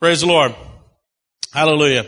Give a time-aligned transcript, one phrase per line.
[0.00, 0.54] Praise the Lord.
[1.52, 2.06] Hallelujah.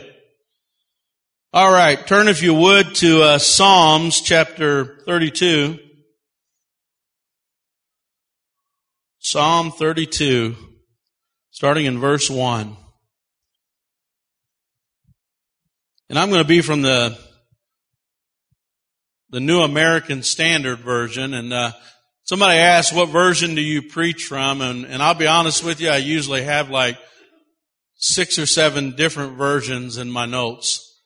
[1.53, 5.77] All right, turn if you would to uh, Psalms chapter 32.
[9.19, 10.55] Psalm 32,
[11.51, 12.75] starting in verse 1.
[16.09, 17.15] And I'm going to be from the
[19.29, 21.35] the New American Standard Version.
[21.35, 21.73] And uh,
[22.23, 25.89] somebody asked, "What version do you preach from?" And, and I'll be honest with you,
[25.89, 26.97] I usually have like
[28.05, 31.01] six or seven different versions in my notes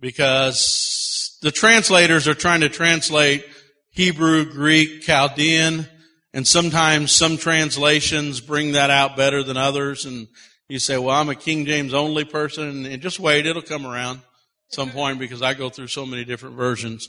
[0.00, 3.46] because the translators are trying to translate
[3.90, 5.86] Hebrew, Greek, Chaldean,
[6.34, 10.04] and sometimes some translations bring that out better than others.
[10.04, 10.26] And
[10.68, 14.16] you say, well, I'm a King James only person, and just wait, it'll come around
[14.16, 17.08] at some point because I go through so many different versions.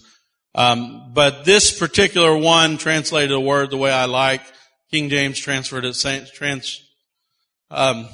[0.53, 4.43] Um, but this particular one translated a word the way I like.
[4.91, 5.97] King James transferred it,
[6.35, 6.83] trans,
[7.71, 8.07] um,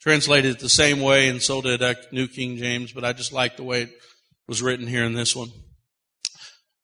[0.00, 2.92] translated it the same way, and so did uh, New King James.
[2.92, 3.90] But I just like the way it
[4.48, 5.50] was written here in this one.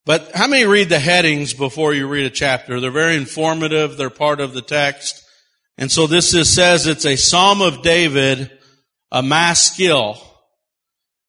[0.05, 2.79] But how many read the headings before you read a chapter?
[2.79, 3.97] They're very informative.
[3.97, 5.21] They're part of the text.
[5.77, 8.49] And so this is, says it's a Psalm of David,
[9.11, 10.17] a maskil.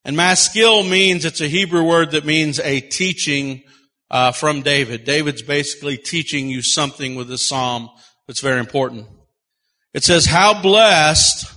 [0.05, 3.65] And maskil means, it's a Hebrew word that means a teaching
[4.11, 5.05] uh, from David.
[5.05, 7.91] David's basically teaching you something with this psalm
[8.27, 9.07] that's very important.
[9.93, 11.53] It says, how blessed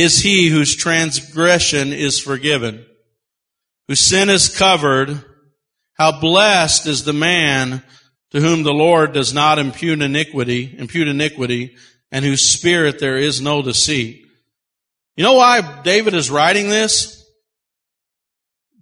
[0.00, 2.84] is he whose transgression is forgiven
[3.88, 5.22] whose sin is covered,
[5.94, 7.82] how blessed is the man
[8.30, 11.76] to whom the Lord does not impute iniquity, impute iniquity,
[12.10, 14.26] and whose spirit there is no deceit.
[15.16, 17.24] You know why David is writing this?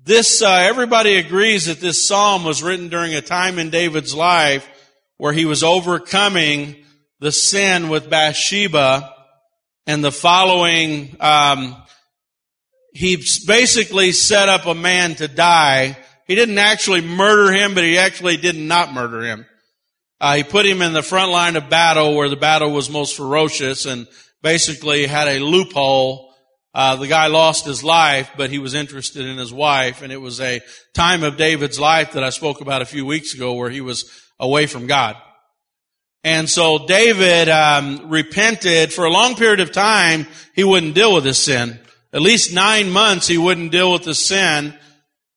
[0.02, 4.68] This, uh, everybody agrees that this psalm was written during a time in David's life
[5.16, 6.84] where he was overcoming
[7.20, 9.13] the sin with Bathsheba
[9.86, 11.76] and the following um,
[12.94, 15.98] he basically set up a man to die.
[16.26, 19.46] He didn't actually murder him, but he actually did not murder him.
[20.20, 23.16] Uh, he put him in the front line of battle where the battle was most
[23.16, 24.06] ferocious and
[24.42, 26.32] basically had a loophole.
[26.72, 30.20] Uh, the guy lost his life, but he was interested in his wife, and it
[30.20, 30.60] was a
[30.94, 34.10] time of David's life that I spoke about a few weeks ago where he was
[34.38, 35.16] away from God.
[36.24, 40.26] And so David um, repented for a long period of time.
[40.54, 41.78] He wouldn't deal with his sin
[42.14, 44.72] at least nine months he wouldn't deal with the sin.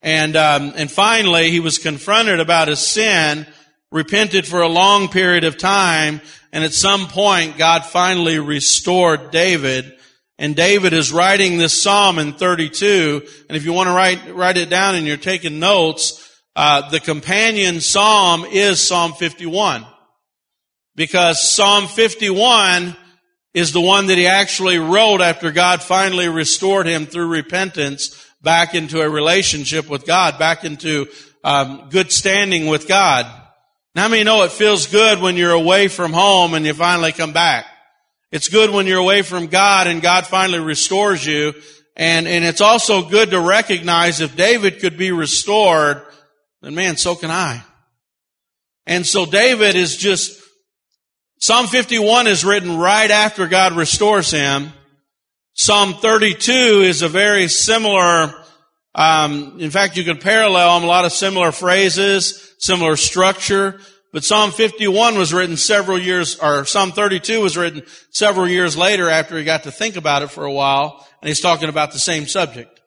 [0.00, 3.46] And, um, and finally he was confronted about his sin,
[3.90, 6.20] repented for a long period of time,
[6.52, 9.92] and at some point God finally restored David.
[10.38, 13.26] And David is writing this psalm in 32.
[13.48, 17.00] And if you want to write, write it down and you're taking notes, uh, the
[17.00, 19.84] companion psalm is Psalm 51.
[20.98, 22.96] Because Psalm 51
[23.54, 28.74] is the one that he actually wrote after God finally restored him through repentance back
[28.74, 31.06] into a relationship with God, back into
[31.44, 33.26] um, good standing with God.
[33.94, 37.12] Now, how many know it feels good when you're away from home and you finally
[37.12, 37.66] come back?
[38.32, 41.54] It's good when you're away from God and God finally restores you.
[41.94, 46.02] And, and it's also good to recognize if David could be restored,
[46.60, 47.62] then man, so can I.
[48.84, 50.42] And so David is just
[51.40, 54.72] Psalm 51 is written right after God restores him.
[55.54, 58.34] Psalm 32 is a very similar,
[58.96, 63.78] um, in fact, you could parallel them, a lot of similar phrases, similar structure.
[64.12, 69.08] But Psalm 51 was written several years, or Psalm 32 was written several years later
[69.08, 72.00] after he got to think about it for a while, and he's talking about the
[72.00, 72.80] same subject.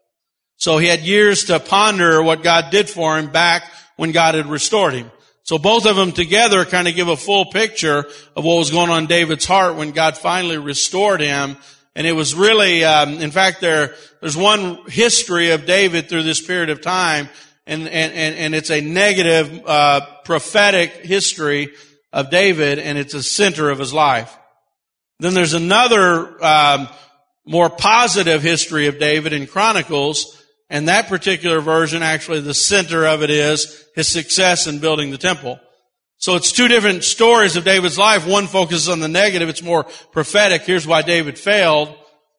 [0.57, 3.63] So he had years to ponder what God did for him back
[3.95, 5.09] when God had restored him.
[5.44, 8.90] So both of them together kind of give a full picture of what was going
[8.90, 11.57] on in David's heart when God finally restored him.
[11.96, 16.46] And it was really, um, in fact, there there's one history of David through this
[16.46, 17.28] period of time,
[17.66, 21.73] and and and it's a negative uh, prophetic history
[22.13, 24.38] of David, and it's a center of his life.
[25.19, 26.88] Then there's another um,
[27.46, 30.41] more positive history of David in Chronicles
[30.72, 35.18] and that particular version, actually, the center of it is his success in building the
[35.18, 35.59] temple.
[36.18, 38.26] So it's two different stories of David's life.
[38.26, 39.50] One focuses on the negative.
[39.50, 39.84] It's more
[40.14, 40.62] prophetic.
[40.62, 41.94] Here's why David failed.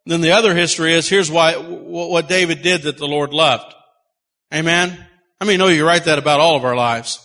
[0.06, 3.74] then the other history is here's why, what David did that the Lord loved.
[4.52, 5.06] Amen?
[5.38, 7.18] I mean, know you write that about all of our lives.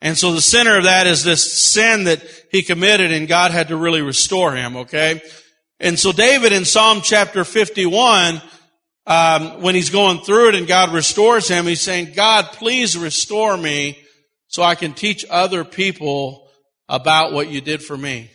[0.00, 3.68] And so the center of that is this sin that he committed and God had
[3.68, 5.20] to really restore him, okay?
[5.80, 8.40] And so David in Psalm chapter 51
[9.10, 13.56] um, when he's going through it and God restores him, he's saying, God, please restore
[13.56, 13.98] me
[14.46, 16.48] so I can teach other people
[16.88, 18.30] about what you did for me.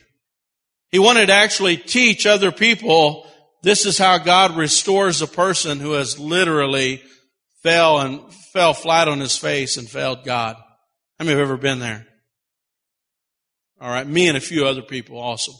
[0.91, 3.25] He wanted to actually teach other people
[3.65, 7.01] This is how God restores a person who has literally
[7.63, 10.55] fell and fell flat on his face and failed God.
[11.17, 12.05] How many have ever been there?
[13.81, 14.05] All right.
[14.05, 15.51] Me and a few other people also.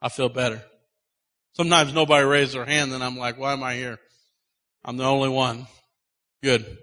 [0.00, 0.62] I feel better.
[1.56, 3.98] Sometimes nobody raises their hand and I'm like, why am I here?
[4.84, 5.66] I'm the only one.
[6.42, 6.78] Good.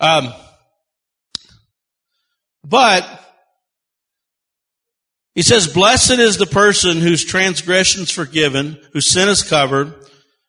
[0.00, 0.32] Um,
[2.64, 3.04] but
[5.34, 9.94] he says, blessed is the person whose transgressions forgiven, whose sin is covered.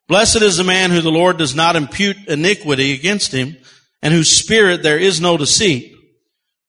[0.07, 3.57] Blessed is the man who the Lord does not impute iniquity against him
[4.01, 5.95] and whose spirit there is no deceit.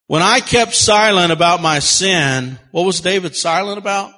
[0.07, 4.13] When I kept silent about my sin, what was David silent about?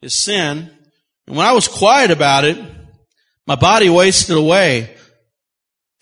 [0.00, 0.70] His sin.
[1.30, 2.58] And when I was quiet about it,
[3.46, 4.96] my body wasted away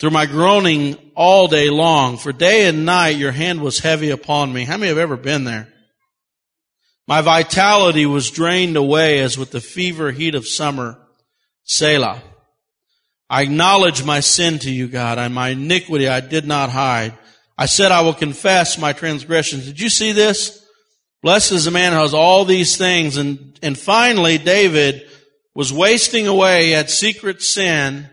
[0.00, 2.16] through my groaning all day long.
[2.16, 4.64] For day and night your hand was heavy upon me.
[4.64, 5.68] How many have ever been there?
[7.06, 10.98] My vitality was drained away as with the fever heat of summer.
[11.64, 12.22] Selah.
[13.28, 17.12] I acknowledge my sin to you, God, and my iniquity I did not hide.
[17.58, 19.66] I said I will confess my transgressions.
[19.66, 20.64] Did you see this?
[21.20, 23.18] Blessed is the man who has all these things.
[23.18, 25.04] And, and finally, David
[25.58, 26.70] was wasting away.
[26.70, 28.08] Had secret sin.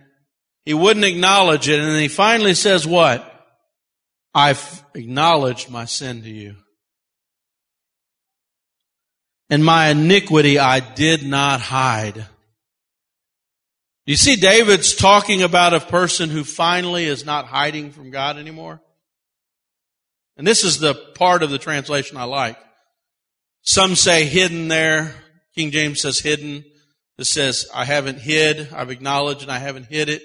[0.66, 1.80] He wouldn't acknowledge it.
[1.80, 3.32] And he finally says what?
[4.34, 6.56] I've acknowledged my sin to you.
[9.52, 12.26] And my iniquity I did not hide.
[14.08, 18.82] You see, David's talking about a person who finally is not hiding from God anymore.
[20.36, 22.58] And this is the part of the translation I like.
[23.62, 25.14] Some say hidden there.
[25.54, 26.66] King James says hidden.
[27.18, 28.74] This says, I haven't hid.
[28.74, 30.22] I've acknowledged and I haven't hid it.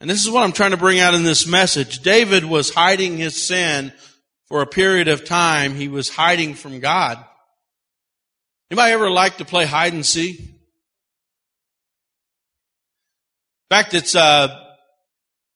[0.00, 2.00] And this is what I'm trying to bring out in this message.
[2.00, 3.92] David was hiding his sin
[4.46, 5.74] for a period of time.
[5.74, 7.24] He was hiding from God.
[8.70, 10.40] Anybody ever like to play hide and seek?
[10.40, 10.46] In
[13.68, 14.48] fact, it's uh,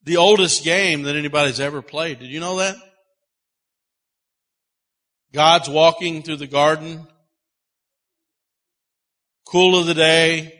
[0.03, 2.19] the oldest game that anybody's ever played.
[2.19, 2.75] Did you know that?
[5.33, 7.07] God's walking through the garden,
[9.45, 10.53] cool of the day,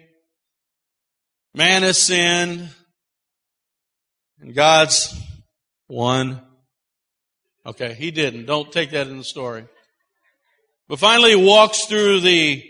[1.54, 2.70] man has sinned,
[4.40, 5.20] and God's
[5.90, 6.42] won.
[7.66, 8.46] Okay, he didn't.
[8.46, 9.66] Don't take that in the story.
[10.88, 12.64] But finally he walks through the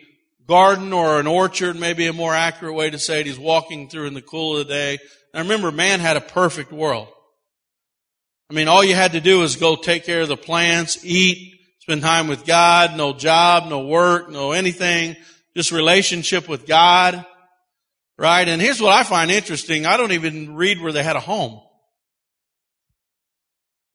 [0.48, 3.26] garden or an orchard, maybe a more accurate way to say it.
[3.26, 4.98] He's walking through in the cool of the day.
[5.34, 7.10] Now remember, man had a perfect world.
[8.50, 11.60] I mean, all you had to do was go take care of the plants, eat,
[11.80, 15.16] spend time with God, no job, no work, no anything,
[15.56, 17.26] just relationship with God.
[18.18, 18.48] Right?
[18.48, 19.86] And here's what I find interesting.
[19.86, 21.62] I don't even read where they had a home.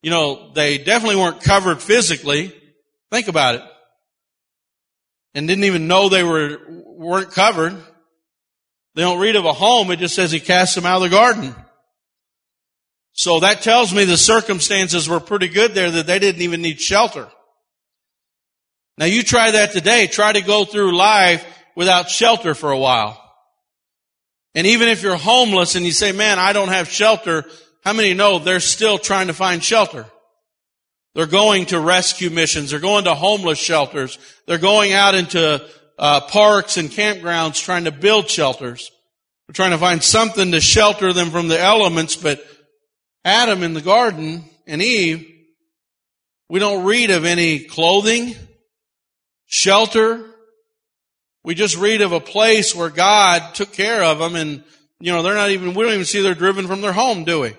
[0.03, 2.53] You know, they definitely weren't covered physically.
[3.09, 3.61] Think about it
[5.33, 7.75] and didn't even know they were, weren't covered.
[8.95, 9.91] They don't read of a home.
[9.91, 11.55] It just says he cast them out of the garden.
[13.13, 16.81] So that tells me the circumstances were pretty good there that they didn't even need
[16.81, 17.29] shelter.
[19.01, 20.05] Now you try that today.
[20.05, 21.43] Try to go through life
[21.75, 23.19] without shelter for a while.
[24.53, 27.45] And even if you're homeless and you say, man, I don't have shelter,
[27.83, 30.05] how many know they're still trying to find shelter?
[31.15, 32.69] They're going to rescue missions.
[32.69, 34.19] They're going to homeless shelters.
[34.45, 35.67] They're going out into
[35.97, 38.91] uh, parks and campgrounds trying to build shelters.
[39.47, 42.17] They're trying to find something to shelter them from the elements.
[42.17, 42.45] But
[43.25, 45.27] Adam in the garden and Eve,
[46.49, 48.35] we don't read of any clothing,
[49.51, 50.25] shelter.
[51.43, 54.63] We just read of a place where God took care of them and,
[54.99, 57.41] you know, they're not even, we don't even see they're driven from their home, do
[57.41, 57.53] we?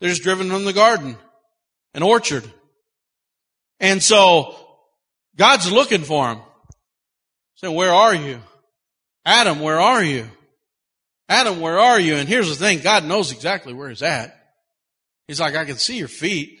[0.00, 1.16] They're just driven from the garden
[1.94, 2.44] an orchard.
[3.80, 4.54] And so
[5.36, 6.42] God's looking for them.
[7.56, 8.40] Saying, where are you?
[9.24, 10.26] Adam, where are you?
[11.28, 12.16] Adam, where are you?
[12.16, 14.38] And here's the thing, God knows exactly where he's at.
[15.26, 16.60] He's like, I can see your feet,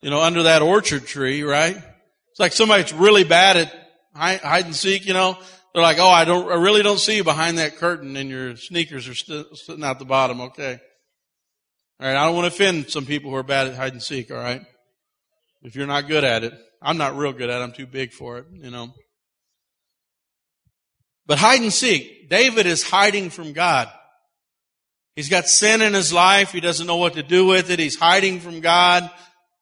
[0.00, 1.76] you know, under that orchard tree, right?
[2.36, 3.74] It's like somebody that's really bad at
[4.14, 5.38] hide and seek, you know.
[5.72, 8.56] They're like, oh, I don't, I really don't see you behind that curtain and your
[8.56, 10.78] sneakers are st- sitting out the bottom, okay.
[11.98, 14.02] All right, I don't want to offend some people who are bad at hide and
[14.02, 14.60] seek, all right?
[15.62, 16.52] If you're not good at it,
[16.82, 17.64] I'm not real good at it.
[17.64, 18.92] I'm too big for it, you know.
[21.24, 22.28] But hide and seek.
[22.28, 23.88] David is hiding from God.
[25.14, 26.52] He's got sin in his life.
[26.52, 27.78] He doesn't know what to do with it.
[27.78, 29.10] He's hiding from God.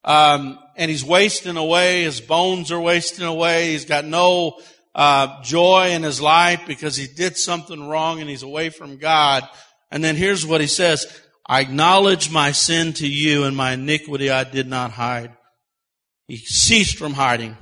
[0.02, 2.02] Um, and he's wasting away.
[2.02, 3.72] His bones are wasting away.
[3.72, 4.60] He's got no
[4.94, 9.48] uh, joy in his life because he did something wrong and he's away from God.
[9.90, 11.06] And then here's what he says.
[11.46, 15.36] I acknowledge my sin to you and my iniquity I did not hide.
[16.26, 17.56] He ceased from hiding.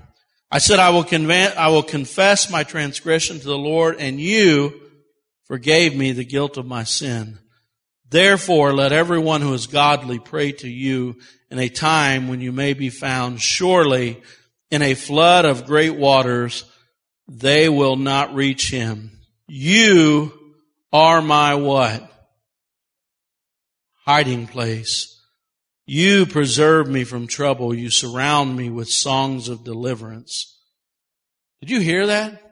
[0.50, 4.80] I said, I will, conv- I will confess my transgression to the Lord and you
[5.46, 7.38] forgave me the guilt of my sin.
[8.12, 11.16] Therefore, let everyone who is godly pray to you
[11.50, 13.40] in a time when you may be found.
[13.40, 14.22] Surely,
[14.70, 16.64] in a flood of great waters,
[17.26, 19.18] they will not reach him.
[19.48, 20.30] You
[20.92, 22.06] are my what?
[24.04, 25.18] Hiding place.
[25.86, 27.74] You preserve me from trouble.
[27.74, 30.58] You surround me with songs of deliverance.
[31.60, 32.42] Did you hear that?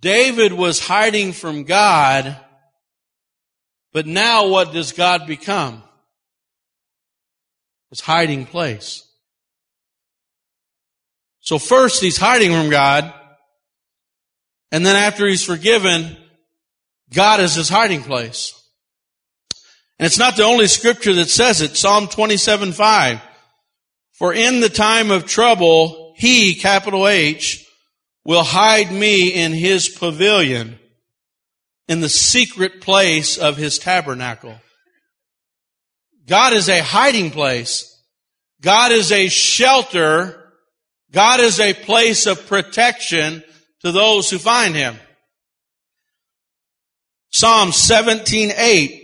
[0.00, 2.36] David was hiding from God,
[3.92, 5.82] but now what does God become?
[7.90, 9.06] His hiding place.
[11.40, 13.12] So first he's hiding from God,
[14.70, 16.16] and then after he's forgiven,
[17.12, 18.58] God is his hiding place.
[19.98, 21.76] And it's not the only scripture that says it.
[21.76, 23.20] Psalm 27, 5.
[24.12, 27.66] For in the time of trouble, he, capital H,
[28.24, 30.78] will hide me in his pavilion,
[31.88, 34.56] in the secret place of his tabernacle.
[36.26, 37.88] God is a hiding place.
[38.60, 40.52] God is a shelter.
[41.10, 43.42] God is a place of protection
[43.80, 44.96] to those who find him.
[47.30, 49.02] Psalm 17, 8.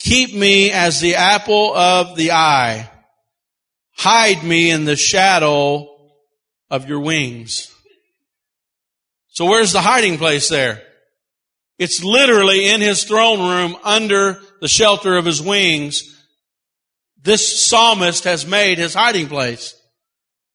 [0.00, 2.90] Keep me as the apple of the eye.
[3.96, 5.88] Hide me in the shadow
[6.68, 7.73] of your wings.
[9.34, 10.82] So where's the hiding place there?
[11.78, 16.24] It's literally in his throne room under the shelter of his wings.
[17.20, 19.74] This psalmist has made his hiding place.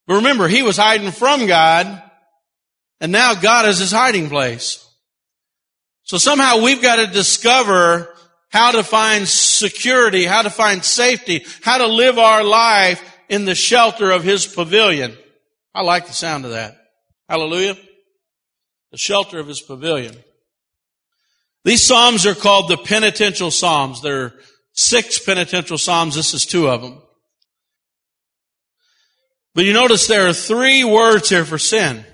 [0.07, 2.01] But remember, he was hiding from God,
[3.01, 4.85] and now God is his hiding place.
[6.03, 8.15] So somehow we've got to discover
[8.49, 13.55] how to find security, how to find safety, how to live our life in the
[13.55, 15.15] shelter of His pavilion.
[15.75, 16.77] I like the sound of that.
[17.27, 17.77] Hallelujah.
[18.91, 20.15] The shelter of His pavilion.
[21.65, 24.01] These Psalms are called the penitential Psalms.
[24.01, 24.33] There are
[24.73, 26.15] six penitential Psalms.
[26.15, 27.01] This is two of them.
[29.55, 32.05] But you notice there are three words here for sin.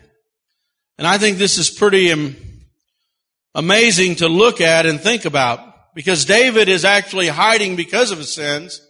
[0.97, 2.11] And I think this is pretty
[3.53, 5.93] amazing to look at and think about.
[5.93, 8.81] Because David is actually hiding because of his sins.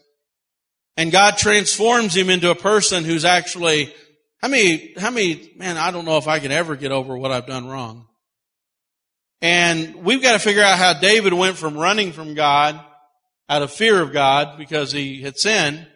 [0.97, 3.93] And God transforms him into a person who's actually,
[4.45, 7.31] how many, how many, man, I don't know if I can ever get over what
[7.31, 8.05] I've done wrong.
[9.41, 12.79] And we've got to figure out how David went from running from God
[13.49, 15.87] out of fear of God because he had sinned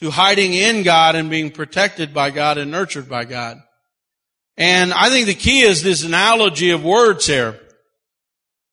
[0.00, 3.56] to hiding in God and being protected by God and nurtured by God.
[4.58, 7.58] And I think the key is this analogy of words here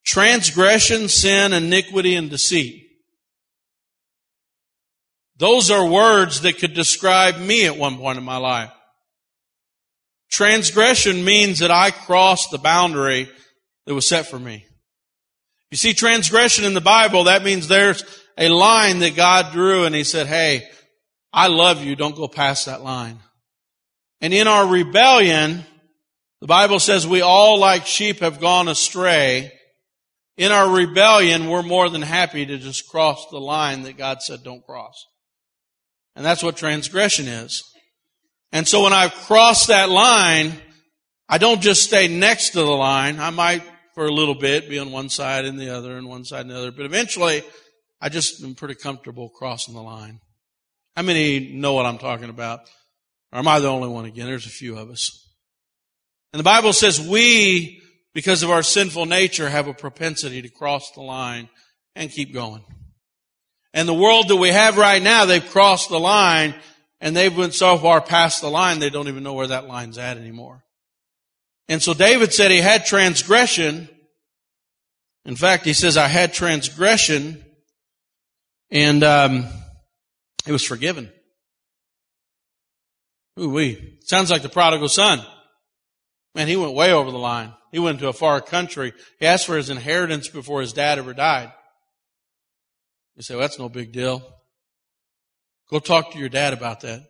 [0.05, 2.82] transgression, sin, iniquity, and deceit.
[5.43, 8.71] Those are words that could describe me at one point in my life.
[10.31, 13.29] Transgression means that I crossed the boundary
[13.85, 14.65] that was set for me.
[15.69, 18.05] You see transgression in the Bible, that means there's
[18.37, 20.65] a line that God drew and He said, hey,
[21.33, 23.19] I love you, don't go past that line.
[24.21, 25.65] And in our rebellion,
[26.39, 29.51] the Bible says we all like sheep have gone astray
[30.37, 34.41] in our rebellion, we're more than happy to just cross the line that God said
[34.41, 35.05] don't cross.
[36.15, 37.63] And that's what transgression is.
[38.51, 40.53] And so when I've crossed that line,
[41.27, 43.19] I don't just stay next to the line.
[43.19, 43.63] I might
[43.95, 46.51] for a little bit be on one side and the other and one side and
[46.51, 47.43] the other, but eventually
[48.01, 50.19] I just am pretty comfortable crossing the line.
[50.95, 52.61] How many know what I'm talking about?
[53.31, 54.25] Or am I the only one again?
[54.25, 55.27] There's a few of us.
[56.31, 57.81] And the Bible says we
[58.13, 61.49] because of our sinful nature, have a propensity to cross the line
[61.95, 62.63] and keep going.
[63.73, 66.53] And the world that we have right now, they've crossed the line
[67.01, 69.97] and they've went so far past the line, they don't even know where that line's
[69.97, 70.63] at anymore.
[71.67, 73.89] And so David said he had transgression.
[75.25, 77.43] In fact, he says, I had transgression
[78.69, 79.47] and um,
[80.45, 81.11] it was forgiven.
[83.39, 83.97] Ooh wee.
[84.01, 85.25] Sounds like the prodigal son.
[86.35, 87.53] Man, he went way over the line.
[87.71, 88.93] He went to a far country.
[89.19, 91.51] He asked for his inheritance before his dad ever died.
[93.15, 94.21] You say, well, that's no big deal.
[95.69, 97.01] Go talk to your dad about that.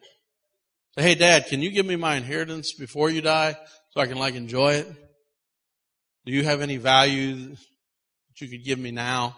[0.98, 3.56] Say, hey dad, can you give me my inheritance before you die
[3.92, 4.88] so I can like enjoy it?
[6.26, 9.36] Do you have any value that you could give me now?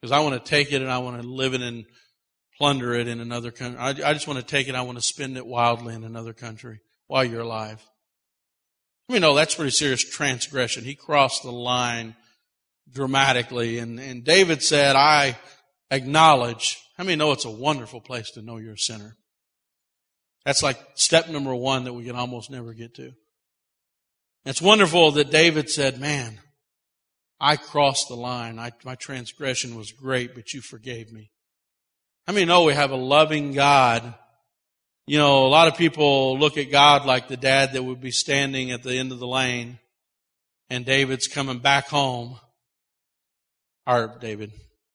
[0.00, 1.84] Because I want to take it and I want to live it and
[2.58, 3.80] plunder it in another country.
[3.80, 4.74] I, I just want to take it.
[4.74, 7.82] I want to spend it wildly in another country while you're alive.
[9.08, 10.84] We know that's pretty serious transgression.
[10.84, 12.16] He crossed the line
[12.90, 13.78] dramatically.
[13.78, 15.36] And, and David said, I
[15.94, 16.80] acknowledge.
[16.96, 19.16] How many know it's a wonderful place to know you're a sinner?
[20.44, 23.12] That's like step number one that we can almost never get to.
[24.44, 26.38] It's wonderful that David said, man,
[27.40, 28.58] I crossed the line.
[28.58, 31.30] I, my transgression was great, but you forgave me.
[32.26, 34.14] How many know we have a loving God?
[35.06, 38.10] You know, a lot of people look at God like the dad that would be
[38.10, 39.78] standing at the end of the lane
[40.70, 42.38] and David's coming back home.
[43.86, 44.52] Or David.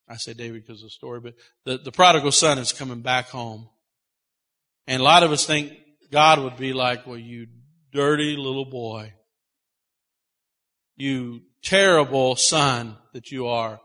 [0.09, 1.35] I say David because of the story, but
[1.65, 3.69] the, the prodigal son is coming back home.
[4.87, 5.73] And a lot of us think
[6.11, 7.47] God would be like, well, you
[7.93, 9.13] dirty little boy.
[10.97, 13.79] You terrible son that you are.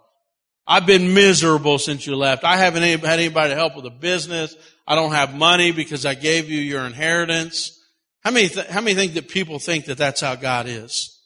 [0.66, 2.43] I've been miserable since you left.
[2.43, 4.57] I haven't had anybody to help with the business.
[4.87, 7.78] I don't have money because I gave you your inheritance.
[8.21, 11.21] How many, th- how many think that people think that that's how God is?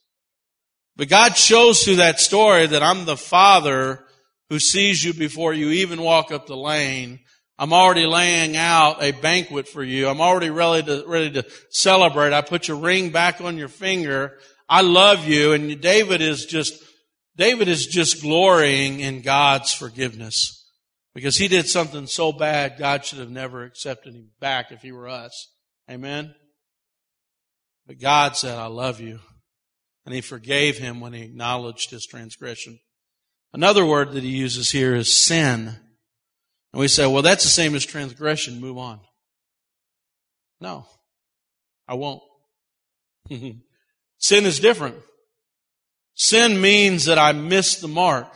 [0.96, 4.04] But God shows through that story that I'm the father
[4.48, 7.20] who sees you before you even walk up the lane.
[7.58, 10.08] I'm already laying out a banquet for you.
[10.08, 12.32] I'm already ready to, ready to celebrate.
[12.32, 14.38] I put your ring back on your finger.
[14.68, 15.52] I love you.
[15.52, 16.80] And David is just,
[17.36, 20.54] David is just glorying in God's forgiveness.
[21.14, 24.92] Because he did something so bad, God should have never accepted him back if he
[24.92, 25.52] were us.
[25.90, 26.32] Amen?
[27.88, 29.18] But God said, I love you.
[30.06, 32.78] And he forgave him when he acknowledged his transgression.
[33.52, 35.68] Another word that he uses here is sin.
[36.72, 38.60] And we say, well, that's the same as transgression.
[38.60, 39.00] Move on.
[40.60, 40.86] No,
[41.86, 42.22] I won't.
[43.30, 44.96] sin is different.
[46.14, 48.32] Sin means that I missed the mark.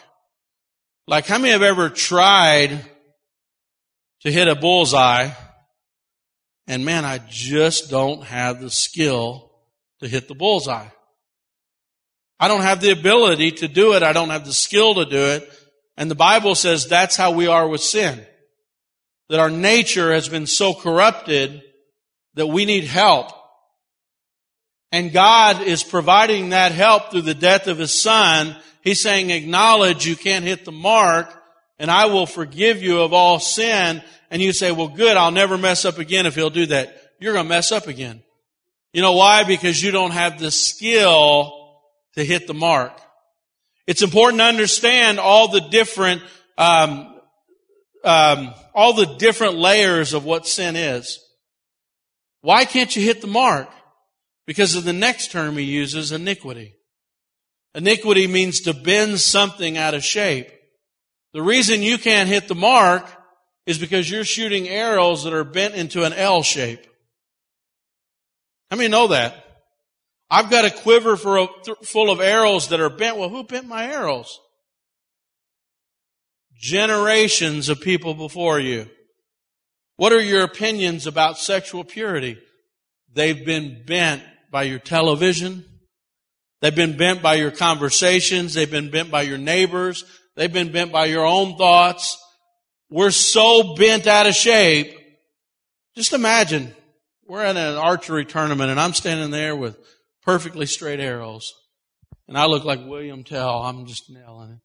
[1.07, 2.81] Like how many have ever tried
[4.21, 5.31] to hit a bullseye
[6.67, 9.51] and man, I just don't have the skill
[10.01, 10.89] to hit the bullseye.
[12.43, 14.03] I don't have the ability to do it.
[14.03, 15.49] I don't have the skill to do it.
[15.97, 18.21] And the Bible says that's how we are with sin.
[19.29, 21.63] That our nature has been so corrupted
[22.35, 23.31] that we need help.
[24.91, 28.57] And God is providing that help through the death of His Son.
[28.81, 31.33] He's saying, acknowledge you can't hit the mark
[31.79, 34.03] and I will forgive you of all sin.
[34.33, 36.93] And you say, well good, I'll never mess up again if He'll do that.
[37.21, 38.21] You're going to mess up again.
[38.93, 39.45] You know why?
[39.45, 41.62] Because you don't have the skill
[42.15, 42.99] to hit the mark.
[43.87, 46.23] It's important to understand all the different,
[46.57, 47.15] um,
[48.05, 51.19] um, all the different layers of what sin is.
[52.43, 53.69] Why can't you hit the mark?
[54.47, 56.75] Because of the next term he uses, iniquity.
[57.75, 60.49] Iniquity means to bend something out of shape.
[61.33, 63.07] The reason you can't hit the mark
[63.67, 66.85] is because you're shooting arrows that are bent into an L shape.
[68.71, 69.52] How many know that?
[70.33, 71.47] I've got a quiver a,
[71.83, 73.19] full of arrows that are bent.
[73.19, 74.41] Well, who bent my arrows?
[76.57, 78.89] Generations of people before you.
[79.97, 82.39] What are your opinions about sexual purity?
[83.13, 85.67] They've been bent by your television.
[86.63, 88.55] They've been bent by your conversations.
[88.55, 90.03] They've been bent by your neighbors.
[90.35, 92.17] They've been bent by your own thoughts.
[92.89, 94.99] We're so bent out of shape.
[95.95, 96.75] Just imagine
[97.27, 99.77] we're in an archery tournament and I'm standing there with
[100.23, 101.53] perfectly straight arrows.
[102.29, 103.63] And I look like William Tell.
[103.63, 104.59] I'm just nailing it.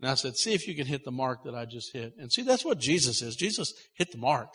[0.00, 2.14] And I said, see if you can hit the mark that I just hit.
[2.18, 3.36] And see, that's what Jesus is.
[3.36, 4.48] Jesus hit the mark.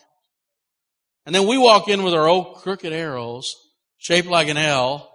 [1.26, 3.54] And then we walk in with our old crooked arrows,
[3.98, 5.10] shaped like an L,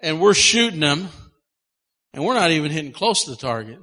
[0.00, 1.08] and we're shooting them,
[2.12, 3.78] and we're not even hitting close to the target.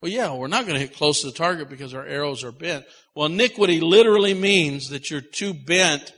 [0.00, 2.52] Well, yeah, we're not going to hit close to the target because our arrows are
[2.52, 2.84] bent.
[3.14, 6.12] Well, iniquity literally means that you're too bent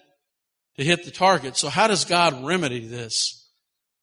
[0.77, 1.57] to hit the target.
[1.57, 3.49] So how does God remedy this?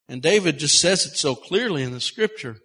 [0.08, 2.58] And David just says it so clearly in the scripture.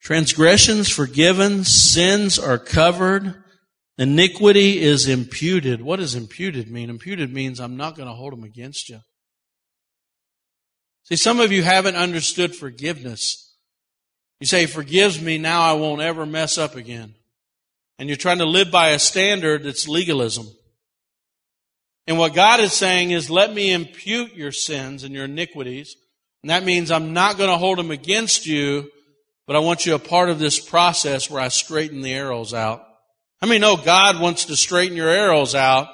[0.00, 3.42] Transgressions forgiven, sins are covered,
[3.98, 5.82] iniquity is imputed.
[5.82, 6.90] What does imputed mean?
[6.90, 9.00] Imputed means I'm not going to hold them against you.
[11.04, 13.56] See, some of you haven't understood forgiveness.
[14.40, 17.14] You say, forgives me, now I won't ever mess up again.
[17.98, 20.46] And you're trying to live by a standard that's legalism.
[22.06, 25.96] And what God is saying is, let me impute your sins and your iniquities.
[26.42, 28.90] And that means I'm not going to hold them against you,
[29.46, 32.86] but I want you a part of this process where I straighten the arrows out.
[33.40, 35.88] How many know God wants to straighten your arrows out?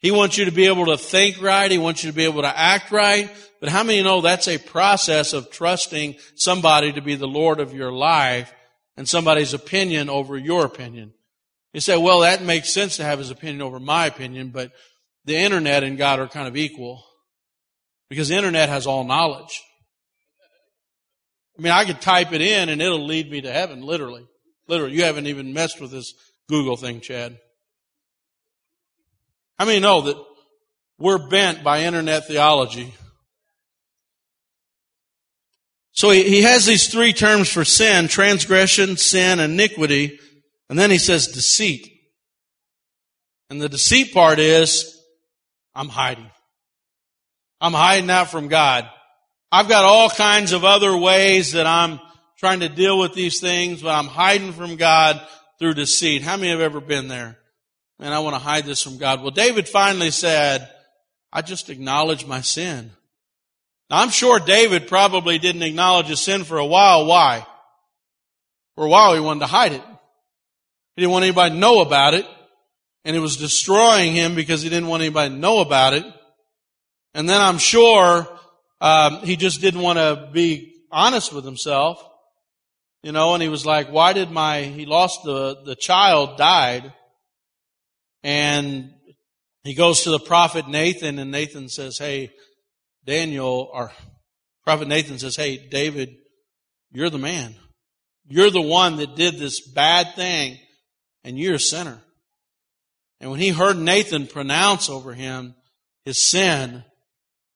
[0.00, 1.70] He wants you to be able to think right.
[1.70, 3.30] He wants you to be able to act right.
[3.60, 7.74] But how many know that's a process of trusting somebody to be the Lord of
[7.74, 8.52] your life
[8.96, 11.14] and somebody's opinion over your opinion?
[11.72, 14.70] You say, well, that makes sense to have his opinion over my opinion, but
[15.28, 17.04] the internet and God are kind of equal
[18.10, 19.62] because the internet has all knowledge.
[21.58, 24.26] I mean, I could type it in and it'll lead me to heaven, literally.
[24.66, 24.94] Literally.
[24.94, 26.14] You haven't even messed with this
[26.48, 27.38] Google thing, Chad.
[29.58, 30.16] How many know that
[30.98, 32.92] we're bent by internet theology.
[35.92, 40.18] So he, he has these three terms for sin, transgression, sin, iniquity,
[40.68, 41.88] and then he says deceit.
[43.50, 44.97] And the deceit part is,
[45.78, 46.28] I'm hiding.
[47.60, 48.90] I'm hiding out from God.
[49.52, 52.00] I've got all kinds of other ways that I'm
[52.36, 55.24] trying to deal with these things, but I'm hiding from God
[55.60, 56.22] through deceit.
[56.22, 57.38] How many have ever been there?
[58.00, 59.22] Man, I want to hide this from God.
[59.22, 60.68] Well, David finally said,
[61.32, 62.90] I just acknowledge my sin.
[63.88, 67.06] Now, I'm sure David probably didn't acknowledge his sin for a while.
[67.06, 67.46] Why?
[68.74, 69.82] For a while he wanted to hide it.
[70.96, 72.26] He didn't want anybody to know about it.
[73.04, 76.04] And it was destroying him because he didn't want anybody to know about it.
[77.14, 78.28] And then I'm sure
[78.80, 82.04] um, he just didn't want to be honest with himself.
[83.02, 86.92] You know, and he was like, why did my, he lost the, the child died.
[88.24, 88.90] And
[89.62, 92.32] he goes to the prophet Nathan and Nathan says, Hey,
[93.04, 93.92] Daniel, or
[94.64, 96.16] prophet Nathan says, Hey, David,
[96.90, 97.54] you're the man.
[98.26, 100.58] You're the one that did this bad thing
[101.22, 102.02] and you're a sinner.
[103.20, 105.54] And when he heard Nathan pronounce over him
[106.04, 106.84] his sin,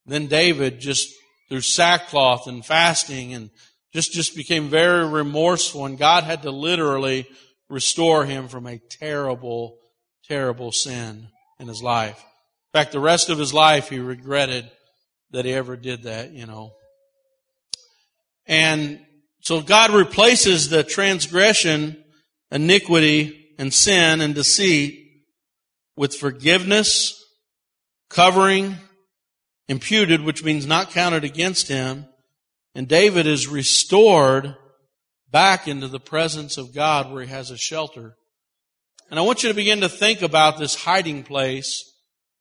[0.07, 1.12] then David just
[1.48, 3.51] through sackcloth and fasting and
[3.92, 7.27] just, just became very remorseful and God had to literally
[7.68, 9.79] restore him from a terrible,
[10.27, 12.18] terrible sin in his life.
[12.18, 14.70] In fact, the rest of his life he regretted
[15.31, 16.72] that he ever did that, you know.
[18.46, 19.01] And
[19.40, 22.03] so God replaces the transgression,
[22.51, 25.02] iniquity, and sin and deceit
[26.03, 27.25] with forgiveness,
[28.11, 28.77] covering,
[29.69, 32.07] imputed, which means not counted against him.
[32.75, 34.57] And David is restored
[35.31, 38.17] back into the presence of God where he has a shelter.
[39.11, 41.88] And I want you to begin to think about this hiding place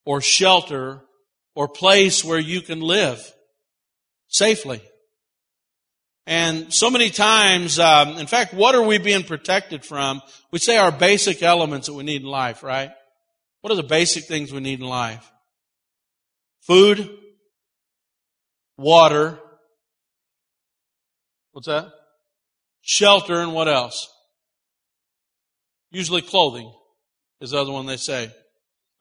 [0.06, 1.00] or shelter
[1.54, 3.32] or place where you can live
[4.28, 4.82] safely.
[6.26, 10.24] And so many times, um, in fact, what are we being protected from?
[10.50, 12.89] We say our basic elements that we need in life, right?
[13.62, 15.30] What are the basic things we need in life?
[16.62, 17.10] Food,
[18.78, 19.39] water,
[21.52, 21.88] what's that?
[22.82, 24.10] Shelter, and what else?
[25.91, 26.71] Usually clothing
[27.39, 28.32] is the other one they say.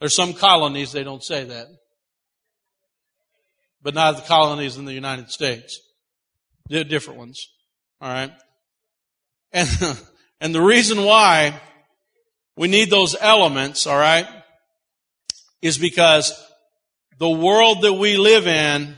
[0.00, 1.66] There's some colonies they don't say that.
[3.82, 5.80] But not the colonies in the United States.
[6.68, 7.46] They're different ones.
[8.02, 8.32] Alright?
[9.52, 9.68] And,
[10.40, 11.60] and the reason why
[12.56, 14.26] we need those elements, alright,
[15.62, 16.32] is because
[17.18, 18.96] the world that we live in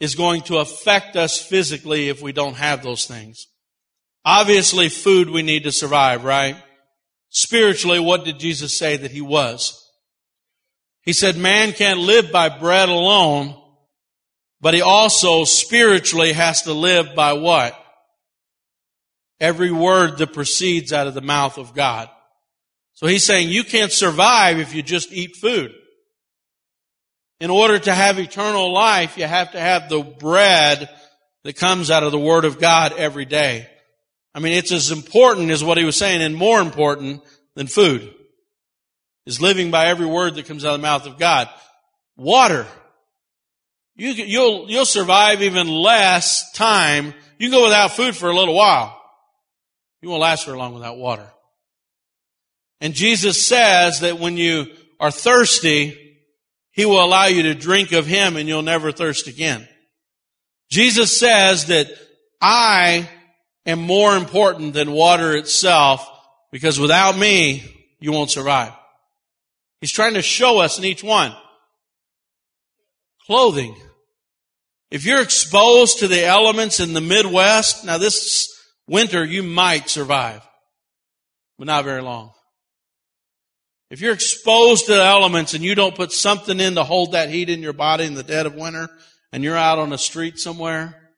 [0.00, 3.46] is going to affect us physically if we don't have those things.
[4.24, 6.56] Obviously, food we need to survive, right?
[7.30, 9.84] Spiritually, what did Jesus say that he was?
[11.02, 13.54] He said man can't live by bread alone,
[14.60, 17.74] but he also spiritually has to live by what?
[19.40, 22.08] Every word that proceeds out of the mouth of God.
[22.98, 25.72] So he's saying you can't survive if you just eat food.
[27.38, 30.90] In order to have eternal life, you have to have the bread
[31.44, 33.68] that comes out of the Word of God every day.
[34.34, 37.22] I mean, it's as important as what he was saying and more important
[37.54, 38.12] than food.
[39.26, 41.48] Is living by every word that comes out of the mouth of God.
[42.16, 42.66] Water.
[43.94, 47.14] You, you'll, you'll survive even less time.
[47.38, 49.00] You can go without food for a little while.
[50.02, 51.30] You won't last very long without water.
[52.80, 54.66] And Jesus says that when you
[55.00, 56.16] are thirsty,
[56.72, 59.66] He will allow you to drink of Him and you'll never thirst again.
[60.70, 61.88] Jesus says that
[62.40, 63.08] I
[63.66, 66.08] am more important than water itself
[66.52, 67.64] because without me,
[68.00, 68.72] you won't survive.
[69.80, 71.34] He's trying to show us in each one.
[73.26, 73.76] Clothing.
[74.90, 78.48] If you're exposed to the elements in the Midwest, now this
[78.88, 80.46] winter you might survive,
[81.58, 82.32] but not very long.
[83.90, 87.30] If you're exposed to the elements and you don't put something in to hold that
[87.30, 88.88] heat in your body in the dead of winter,
[89.32, 91.10] and you're out on the street somewhere,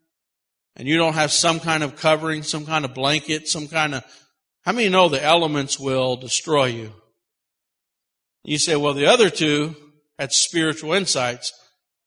[0.77, 4.05] and you don't have some kind of covering, some kind of blanket, some kind of,
[4.63, 6.93] how many know the elements will destroy you?
[8.45, 9.75] You say, well, the other two
[10.19, 11.53] had spiritual insights.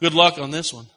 [0.02, 0.88] Good luck on this one.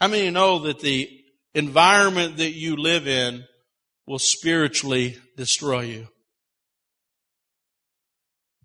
[0.00, 1.10] How many know that the
[1.54, 3.44] environment that you live in
[4.06, 6.08] will spiritually destroy you?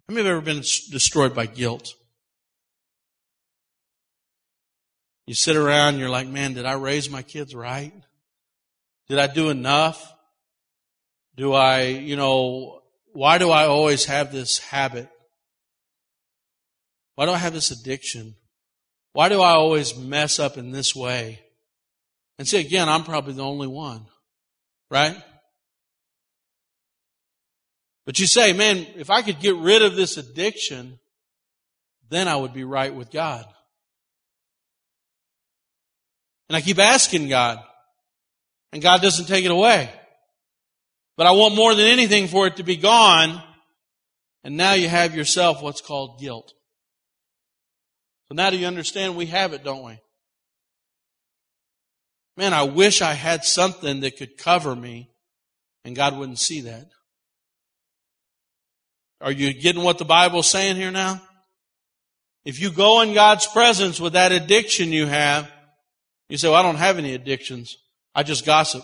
[0.10, 1.94] How many have ever been destroyed by guilt?
[5.28, 7.94] You sit around and you're like, man, did I raise my kids right?
[9.08, 10.12] Did I do enough?
[11.36, 12.82] Do I, you know,
[13.14, 15.08] why do I always have this habit?
[17.14, 18.34] Why do I have this addiction?
[19.14, 21.40] Why do I always mess up in this way?
[22.40, 24.08] And see, again, I'm probably the only one.
[24.90, 25.22] Right?
[28.10, 30.98] But you say, man, if I could get rid of this addiction,
[32.10, 33.46] then I would be right with God.
[36.50, 37.60] And I keep asking God,
[38.74, 39.92] and God doesn't take it away.
[41.18, 43.44] But I want more than anything for it to be gone.
[44.44, 46.52] And now you have yourself what's called guilt.
[48.28, 50.00] So now do you understand we have it, don't we?
[52.38, 55.12] Man, I wish I had something that could cover me
[55.86, 56.88] and God wouldn't see that.
[59.22, 61.22] Are you getting what the Bible's saying here now?
[62.46, 65.52] If you go in God's presence with that addiction you have,
[66.30, 67.78] you say, well, I don't have any addictions.
[68.16, 68.84] I just gossip.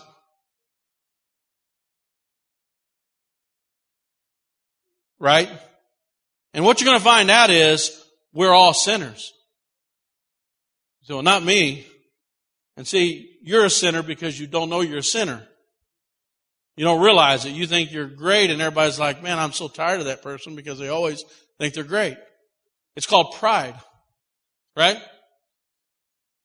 [5.18, 5.48] Right?
[6.52, 9.32] And what you're going to find out is we're all sinners.
[11.02, 11.86] So, not me.
[12.76, 15.46] And see, you're a sinner because you don't know you're a sinner.
[16.76, 17.52] You don't realize it.
[17.52, 20.78] You think you're great and everybody's like, man, I'm so tired of that person because
[20.78, 21.24] they always
[21.58, 22.16] think they're great.
[22.96, 23.74] It's called pride.
[24.76, 25.00] Right?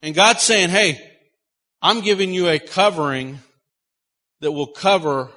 [0.02, 1.00] And God's saying, hey,
[1.82, 3.40] I'm giving you a covering
[4.40, 5.30] that will cover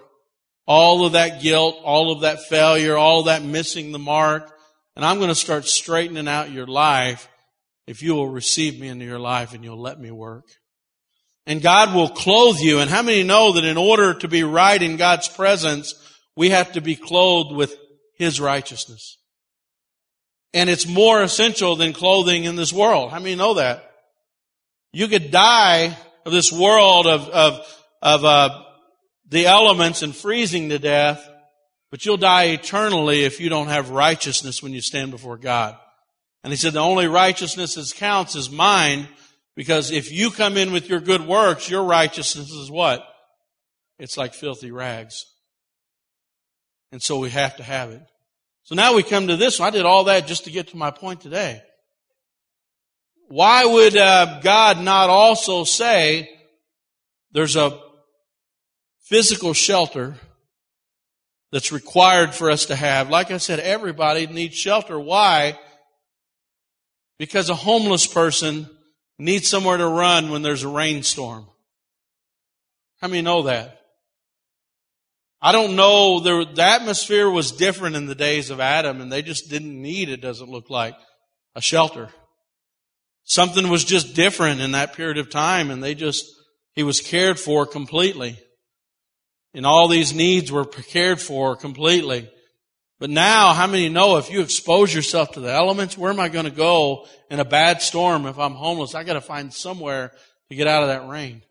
[0.66, 4.50] all of that guilt, all of that failure, all that missing the mark.
[4.96, 7.28] And I'm going to start straightening out your life
[7.86, 10.46] if you will receive me into your life and you'll let me work.
[11.46, 12.78] And God will clothe you.
[12.80, 15.94] And how many know that in order to be right in God's presence,
[16.36, 17.76] we have to be clothed with
[18.16, 19.18] His righteousness?
[20.54, 23.10] And it's more essential than clothing in this world.
[23.10, 23.90] How many know that?
[24.92, 28.64] You could die of this world of, of, of, uh,
[29.28, 31.28] the elements and freezing to death,
[31.90, 35.76] but you'll die eternally if you don't have righteousness when you stand before God.
[36.42, 39.08] And he said the only righteousness that counts is mine,
[39.56, 43.04] because if you come in with your good works, your righteousness is what?
[43.98, 45.24] It's like filthy rags.
[46.90, 48.02] And so we have to have it.
[48.64, 49.60] So now we come to this.
[49.60, 51.62] I did all that just to get to my point today.
[53.28, 56.30] Why would uh, God not also say
[57.32, 57.80] there's a
[59.04, 60.16] physical shelter
[61.52, 63.10] that's required for us to have?
[63.10, 64.98] Like I said, everybody needs shelter.
[64.98, 65.58] Why?
[67.18, 68.68] Because a homeless person
[69.18, 71.46] Need somewhere to run when there's a rainstorm.
[73.00, 73.80] How many know that?
[75.40, 76.20] I don't know.
[76.20, 80.22] The, atmosphere was different in the days of Adam and they just didn't need, it
[80.22, 80.96] doesn't look like,
[81.54, 82.08] a shelter.
[83.24, 86.24] Something was just different in that period of time and they just,
[86.74, 88.38] he was cared for completely.
[89.52, 92.28] And all these needs were cared for completely.
[93.04, 96.30] But now, how many know if you expose yourself to the elements, where am I
[96.30, 98.94] going to go in a bad storm if I'm homeless?
[98.94, 100.12] I got to find somewhere
[100.48, 101.42] to get out of that rain.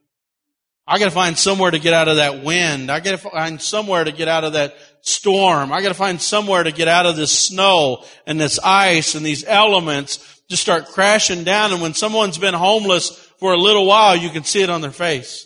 [0.88, 2.89] I got to find somewhere to get out of that wind.
[2.89, 5.72] I got to find somewhere to get out of that storm.
[5.72, 9.24] I got to find somewhere to get out of this snow and this ice and
[9.24, 11.72] these elements just start crashing down.
[11.72, 14.89] And when someone's been homeless for a little while, you can see it on their
[14.89, 15.46] face.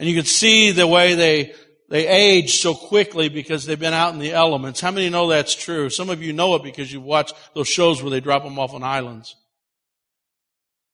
[0.00, 1.54] And you can see the way they
[1.88, 4.80] they age so quickly because they've been out in the elements.
[4.80, 5.88] How many know that's true?
[5.88, 8.74] Some of you know it because you've watched those shows where they drop them off
[8.74, 9.34] on islands.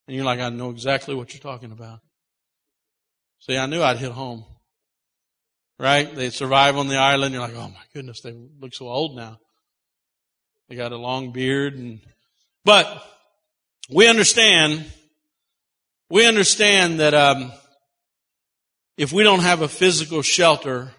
[0.07, 1.99] And you're like, I know exactly what you're talking about.
[3.41, 4.45] See, I knew I'd hit home.
[5.79, 6.15] Right?
[6.15, 7.35] They survive on the island.
[7.35, 9.39] You're like, oh my goodness, they look so old now.
[10.69, 12.01] They got a long beard and,
[12.65, 13.05] but
[13.91, 14.87] we understand,
[16.09, 17.53] we understand that, um,
[18.97, 20.93] if we don't have a physical shelter,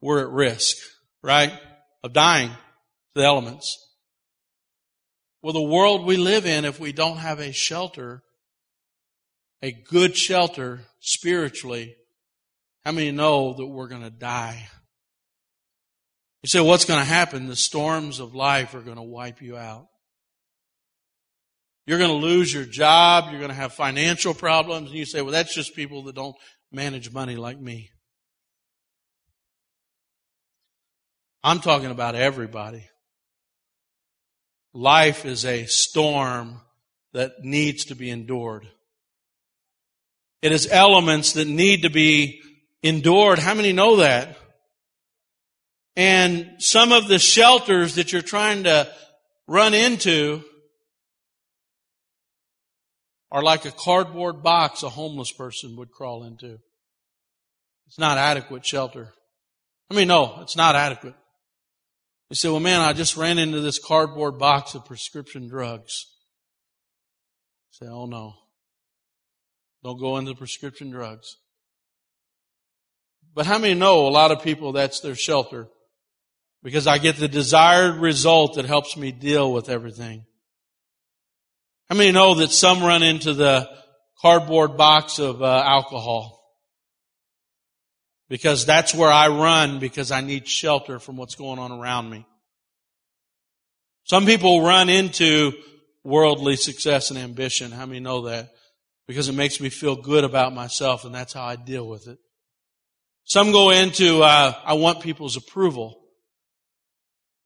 [0.00, 0.76] we're at risk,
[1.22, 1.52] right?
[2.02, 2.56] Of dying to
[3.14, 3.76] the elements.
[5.42, 8.22] Well, the world we live in, if we don't have a shelter,
[9.62, 11.96] a good shelter spiritually,
[12.84, 14.68] how many know that we're going to die?
[16.42, 17.46] You say, what's going to happen?
[17.46, 19.86] The storms of life are going to wipe you out.
[21.86, 23.26] You're going to lose your job.
[23.28, 24.90] You're going to have financial problems.
[24.90, 26.36] And you say, well, that's just people that don't
[26.72, 27.90] manage money like me.
[31.42, 32.86] I'm talking about everybody.
[34.72, 36.60] Life is a storm
[37.12, 38.68] that needs to be endured.
[40.42, 42.40] It is elements that need to be
[42.82, 43.38] endured.
[43.38, 44.36] How many know that?
[45.96, 48.90] And some of the shelters that you're trying to
[49.48, 50.44] run into
[53.32, 56.58] are like a cardboard box a homeless person would crawl into.
[57.86, 59.12] It's not adequate shelter.
[59.90, 61.14] I mean, no, it's not adequate.
[62.28, 66.06] You say, well man, I just ran into this cardboard box of prescription drugs.
[67.70, 68.34] Say, oh no.
[69.82, 71.36] Don't go into prescription drugs.
[73.34, 75.68] But how many know a lot of people that's their shelter?
[76.62, 80.26] Because I get the desired result that helps me deal with everything.
[81.90, 83.68] How many know that some run into the
[84.22, 86.40] cardboard box of uh, alcohol?
[88.28, 92.24] Because that's where I run because I need shelter from what's going on around me.
[94.04, 95.52] Some people run into
[96.04, 97.72] worldly success and ambition.
[97.72, 98.50] How many know that?
[99.08, 102.18] Because it makes me feel good about myself and that's how I deal with it.
[103.24, 106.00] Some go into, uh, I want people's approval.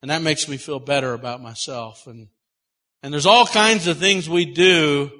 [0.02, 2.06] And that makes me feel better about myself.
[2.06, 2.28] And,
[3.04, 5.10] and there's all kinds of things we do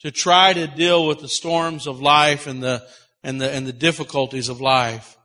[0.00, 2.82] to try to deal with the storms of life and the,
[3.22, 5.18] and the, and the difficulties of life.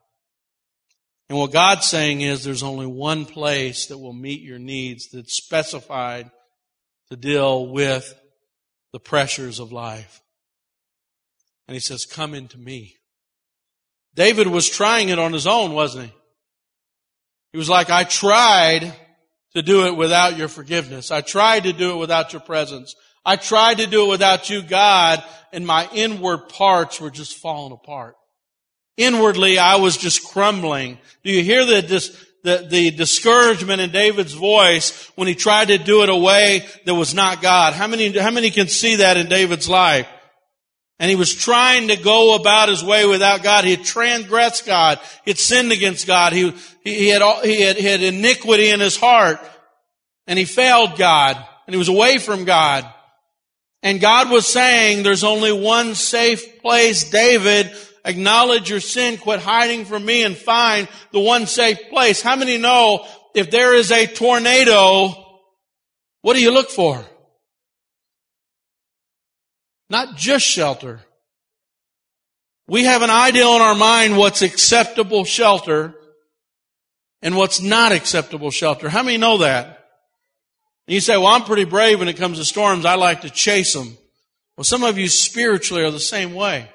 [1.29, 5.37] And what God's saying is there's only one place that will meet your needs that's
[5.37, 6.29] specified
[7.09, 8.13] to deal with
[8.91, 10.21] the pressures of life.
[11.69, 12.97] And he says, come into me.
[14.15, 16.13] David was trying it on his own, wasn't he?
[17.53, 18.93] He was like, I tried
[19.55, 21.11] to do it without your forgiveness.
[21.11, 22.95] I tried to do it without your presence.
[23.25, 27.71] I tried to do it without you, God, and my inward parts were just falling
[27.71, 28.15] apart.
[28.97, 30.97] Inwardly, I was just crumbling.
[31.23, 31.81] Do you hear the,
[32.43, 36.93] the, the discouragement in David's voice when he tried to do it a way that
[36.93, 37.73] was not God?
[37.73, 40.07] How many, how many can see that in David's life?
[40.99, 43.65] And he was trying to go about his way without God.
[43.65, 44.99] He had transgressed God.
[45.25, 46.33] He had sinned against God.
[46.33, 46.53] He,
[46.83, 49.39] he, had, he, had, he had iniquity in his heart.
[50.27, 51.35] And he failed God.
[51.67, 52.85] And he was away from God.
[53.81, 57.71] And God was saying, there's only one safe place, David.
[58.05, 62.21] Acknowledge your sin, quit hiding from me, and find the one safe place.
[62.21, 65.09] How many know if there is a tornado,
[66.21, 67.03] what do you look for?
[69.93, 71.01] Not just shelter.
[72.67, 75.93] We have an ideal in our mind what's acceptable shelter
[77.21, 78.89] and what's not acceptable shelter.
[78.89, 79.67] How many know that?
[80.87, 82.85] And you say, well, I'm pretty brave when it comes to storms.
[82.85, 83.95] I like to chase them.
[84.57, 86.67] Well, some of you spiritually are the same way.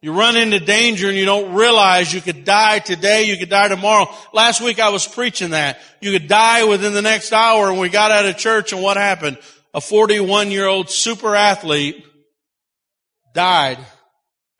[0.00, 3.68] You run into danger and you don't realize you could die today, you could die
[3.68, 4.08] tomorrow.
[4.32, 5.80] Last week I was preaching that.
[6.00, 8.96] You could die within the next hour and we got out of church and what
[8.96, 9.36] happened?
[9.74, 12.04] A 41 year old super athlete
[13.34, 13.78] died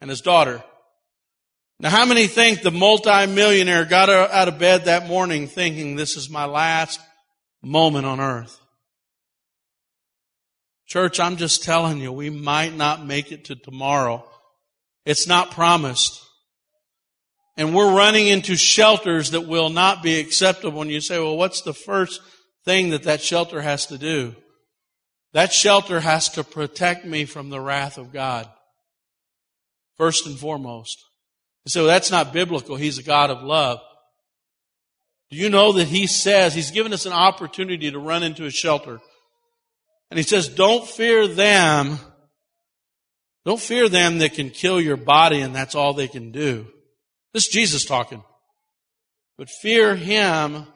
[0.00, 0.62] and his daughter.
[1.78, 6.30] Now how many think the multimillionaire got out of bed that morning thinking this is
[6.30, 7.00] my last
[7.62, 8.58] moment on earth?
[10.86, 14.28] Church, I'm just telling you, we might not make it to tomorrow.
[15.04, 16.22] It's not promised.
[17.56, 20.82] And we're running into shelters that will not be acceptable.
[20.82, 22.20] And you say, well, what's the first
[22.64, 24.34] thing that that shelter has to do?
[25.32, 28.48] That shelter has to protect me from the wrath of God.
[29.96, 31.02] First and foremost.
[31.66, 32.76] So that's not biblical.
[32.76, 33.80] He's a God of love.
[35.30, 38.50] Do you know that He says, He's given us an opportunity to run into a
[38.50, 39.00] shelter.
[40.10, 41.98] And He says, don't fear them.
[43.44, 46.66] Don't fear them that can kill your body and that's all they can do.
[47.32, 48.22] This is Jesus talking.
[49.38, 50.66] But fear Him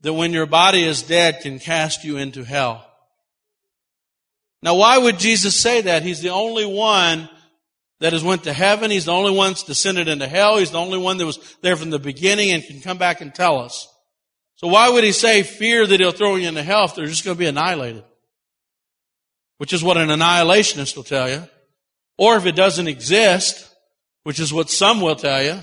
[0.00, 2.84] that when your body is dead can cast you into hell.
[4.64, 6.02] Now why would Jesus say that?
[6.02, 7.28] He's the only one
[8.00, 8.90] that has went to heaven.
[8.90, 10.56] He's the only one that's descended into hell.
[10.56, 13.34] He's the only one that was there from the beginning and can come back and
[13.34, 13.86] tell us.
[14.56, 17.26] So why would he say fear that he'll throw you into hell if they're just
[17.26, 18.04] going to be annihilated?
[19.58, 21.46] Which is what an annihilationist will tell you.
[22.16, 23.70] Or if it doesn't exist,
[24.22, 25.62] which is what some will tell you,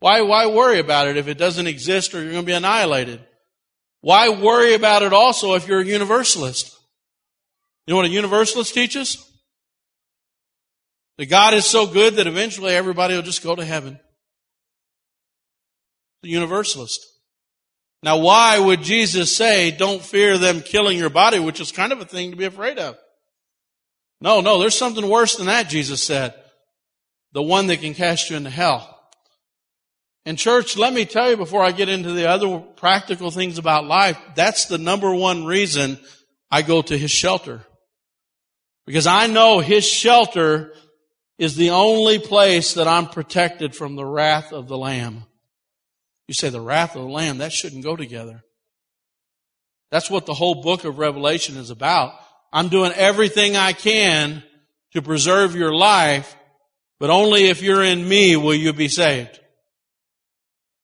[0.00, 3.24] why, why worry about it if it doesn't exist or you're going to be annihilated?
[4.02, 6.75] Why worry about it also if you're a universalist?
[7.86, 9.24] You know what a universalist teaches?
[11.18, 13.98] That God is so good that eventually everybody will just go to heaven.
[16.22, 17.06] The universalist.
[18.02, 22.00] Now why would Jesus say, don't fear them killing your body, which is kind of
[22.00, 22.96] a thing to be afraid of?
[24.20, 26.34] No, no, there's something worse than that, Jesus said.
[27.32, 28.92] The one that can cast you into hell.
[30.24, 33.84] And church, let me tell you before I get into the other practical things about
[33.84, 35.98] life, that's the number one reason
[36.50, 37.65] I go to his shelter.
[38.86, 40.72] Because I know His shelter
[41.38, 45.24] is the only place that I'm protected from the wrath of the Lamb.
[46.28, 48.42] You say the wrath of the Lamb, that shouldn't go together.
[49.90, 52.14] That's what the whole book of Revelation is about.
[52.52, 54.42] I'm doing everything I can
[54.92, 56.34] to preserve your life,
[56.98, 59.38] but only if you're in me will you be saved.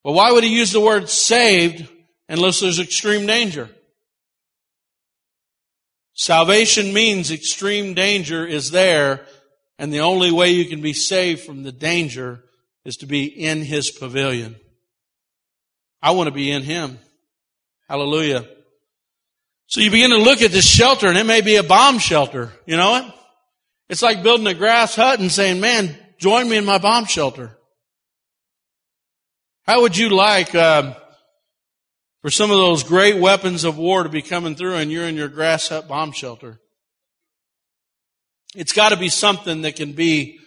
[0.04, 1.88] But why would he use the word saved
[2.28, 3.70] unless there's extreme danger?
[6.14, 9.26] Salvation means extreme danger is there,
[9.78, 12.44] and the only way you can be saved from the danger
[12.84, 14.56] is to be in his pavilion.
[16.02, 16.98] I want to be in him.
[17.88, 18.46] Hallelujah.
[19.66, 22.52] So you begin to look at this shelter and it may be a bomb shelter.
[22.66, 23.14] You know what?
[23.88, 27.56] It's like building a grass hut and saying, man, join me in my bomb shelter.
[29.64, 30.94] How would you like, uh,
[32.22, 35.16] for some of those great weapons of war to be coming through and you're in
[35.16, 36.58] your grass hut bomb shelter?
[38.54, 40.38] It's got to be something that can be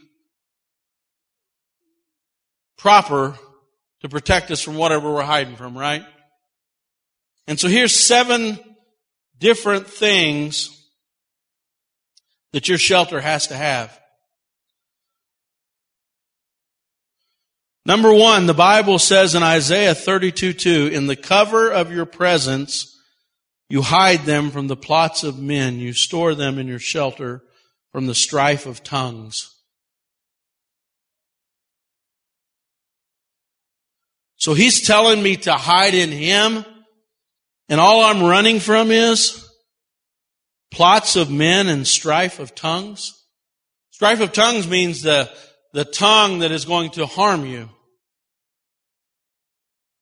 [2.78, 3.36] proper
[4.02, 6.04] to protect us from whatever we're hiding from, right?
[7.48, 8.60] And so here's seven
[9.38, 10.72] different things
[12.54, 14.00] that your shelter has to have.
[17.86, 23.00] Number one, the Bible says in Isaiah 32, 2, in the cover of your presence,
[23.70, 25.80] you hide them from the plots of men.
[25.80, 27.44] You store them in your shelter
[27.92, 29.52] from the strife of tongues.
[34.38, 36.66] So he's telling me to hide in him,
[37.70, 39.48] and all I'm running from is
[40.72, 43.14] plots of men and strife of tongues.
[43.92, 45.32] Strife of tongues means the,
[45.74, 47.70] the tongue that is going to harm you.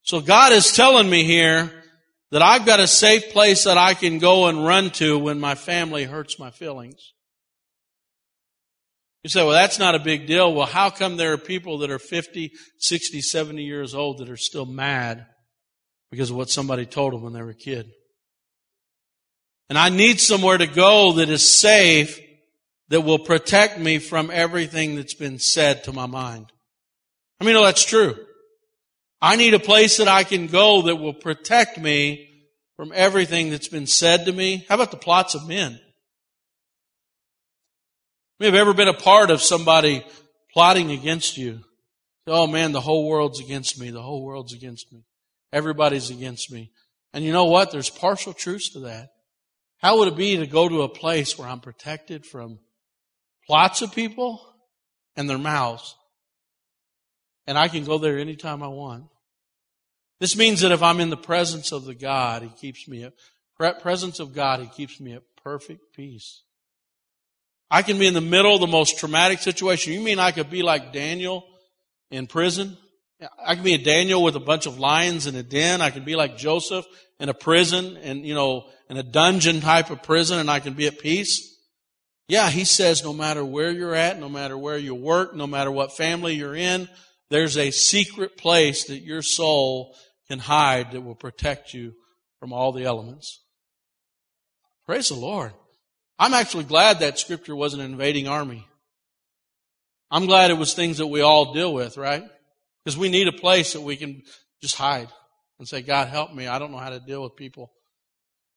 [0.04, 1.72] So God is telling me here
[2.32, 5.56] that I've got a safe place that I can go and run to when my
[5.56, 7.14] family hurts my feelings.
[9.24, 10.54] You say, well, that's not a big deal.
[10.54, 14.38] Well, how come there are people that are 50, 60, 70 years old that are
[14.38, 15.26] still mad
[16.12, 17.90] because of what somebody told them when they were a kid?
[19.70, 22.20] And I need somewhere to go that is safe
[22.90, 26.52] that will protect me from everything that's been said to my mind.
[27.40, 28.18] I mean, no, that's true.
[29.24, 32.30] I need a place that I can go that will protect me
[32.76, 34.66] from everything that's been said to me.
[34.68, 35.80] How about the plots of men?
[38.40, 40.06] You have ever been a part of somebody
[40.52, 41.62] plotting against you?
[42.28, 43.92] Oh man, the whole world's against me.
[43.92, 45.06] The whole world's against me.
[45.54, 46.74] Everybody's against me.
[47.14, 47.72] And you know what?
[47.72, 49.08] There's partial truths to that.
[49.78, 52.60] How would it be to go to a place where I'm protected from
[53.48, 54.42] plots of people
[55.16, 55.96] and their mouths?
[57.48, 59.06] And I can go there anytime I want.
[60.20, 63.14] This means that if I'm in the presence of the God, He keeps me at
[63.82, 66.44] presence of God, He keeps me at perfect peace.
[67.70, 69.94] I can be in the middle of the most traumatic situation.
[69.94, 71.44] You mean I could be like Daniel
[72.12, 72.78] in prison?
[73.44, 75.82] I can be a Daniel with a bunch of lions in a den.
[75.82, 76.86] I can be like Joseph
[77.20, 80.74] in a prison and, you know, in a dungeon type of prison and I can
[80.74, 81.58] be at peace.
[82.28, 85.72] Yeah, he says no matter where you're at, no matter where you work, no matter
[85.72, 86.88] what family you're in,
[87.30, 89.96] there's a secret place that your soul
[90.30, 91.94] can hide that will protect you
[92.40, 93.42] from all the elements.
[94.86, 95.54] Praise the Lord.
[96.20, 98.68] I'm actually glad that scripture wasn't an invading army.
[100.12, 102.24] I'm glad it was things that we all deal with, right?
[102.84, 104.22] Because we need a place that we can
[104.62, 105.08] just hide
[105.58, 106.48] and say, God, help me.
[106.48, 107.72] I don't know how to deal with people.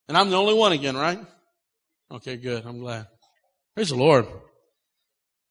[0.08, 1.18] And I'm the only one again, right?
[2.10, 2.64] Okay, good.
[2.66, 3.06] I'm glad.
[3.74, 4.26] Praise the Lord.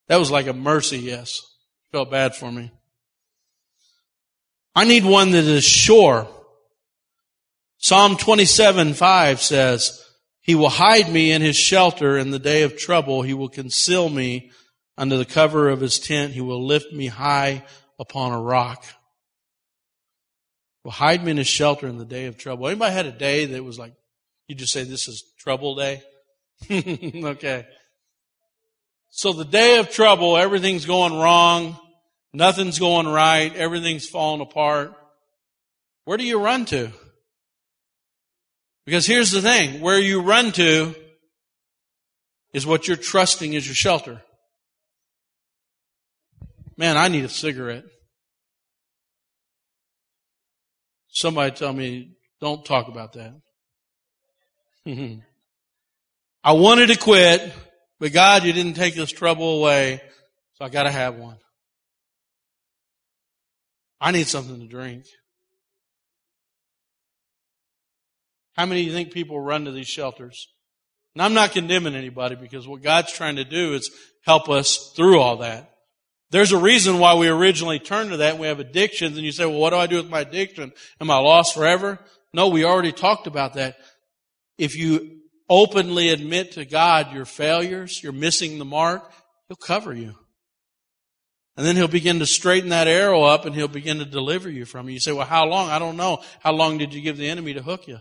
[0.08, 1.42] That was like a mercy, yes.
[1.92, 2.72] Felt bad for me.
[4.76, 6.28] I need one that is sure.
[7.78, 10.04] Psalm 27, 5 says,
[10.42, 13.22] He will hide me in His shelter in the day of trouble.
[13.22, 14.52] He will conceal me
[14.98, 16.34] under the cover of His tent.
[16.34, 17.64] He will lift me high
[18.00, 18.84] upon a rock.
[20.84, 22.68] Will hide me in His shelter in the day of trouble.
[22.68, 23.94] Anybody had a day that was like,
[24.48, 26.04] you just say this is trouble day?
[26.72, 27.66] okay.
[29.10, 31.80] So the day of trouble, everything's going wrong.
[32.36, 33.56] Nothing's going right.
[33.56, 34.94] Everything's falling apart.
[36.04, 36.92] Where do you run to?
[38.86, 39.80] Because here's the thing.
[39.80, 40.94] Where you run to
[42.54, 44.22] is what you're trusting is your shelter.
[46.76, 47.86] Man, I need a cigarette.
[51.08, 53.34] Somebody tell me, don't talk about that.
[56.44, 57.54] I wanted to quit,
[57.98, 60.02] but God, you didn't take this trouble away,
[60.56, 61.38] so I gotta have one.
[64.00, 65.06] I need something to drink.
[68.56, 70.48] How many do you think people run to these shelters?
[71.14, 73.90] And I'm not condemning anybody because what God's trying to do is
[74.26, 75.72] help us through all that.
[76.32, 79.46] There's a reason why we originally turned to that we have addictions and you say,
[79.46, 80.74] well, what do I do with my addiction?
[81.00, 82.00] Am I lost forever?
[82.34, 83.78] No, we already talked about that.
[84.58, 89.10] If you openly admit to God your failures, you're missing the mark,
[89.48, 90.16] He'll cover you.
[91.58, 94.66] And then he'll begin to straighten that arrow up and he'll begin to deliver you
[94.66, 94.94] from it.
[94.94, 95.70] You say, well, how long?
[95.70, 96.22] I don't know.
[96.42, 98.00] How long did you give the enemy to hook you?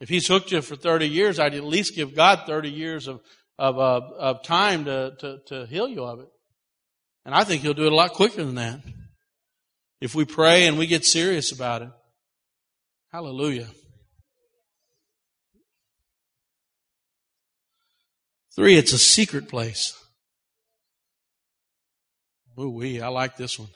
[0.00, 3.20] If he's hooked you for 30 years, I'd at least give God 30 years of,
[3.58, 6.28] of, uh, of time to, to, to heal you of it.
[7.24, 8.80] And I think he'll do it a lot quicker than that.
[10.00, 11.88] If we pray and we get serious about it.
[13.12, 13.68] Hallelujah.
[18.54, 19.94] Three, it's a secret place.
[22.58, 23.68] Ooh wee, I like this one.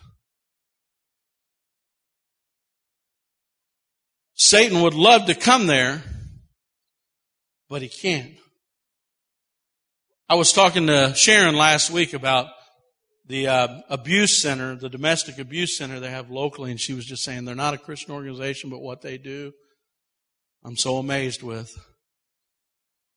[4.34, 6.02] Satan would love to come there,
[7.68, 8.32] but he can't.
[10.30, 12.46] I was talking to Sharon last week about
[13.26, 17.22] the uh, abuse center, the domestic abuse center they have locally, and she was just
[17.22, 19.52] saying they're not a Christian organization, but what they do,
[20.64, 21.76] I'm so amazed with.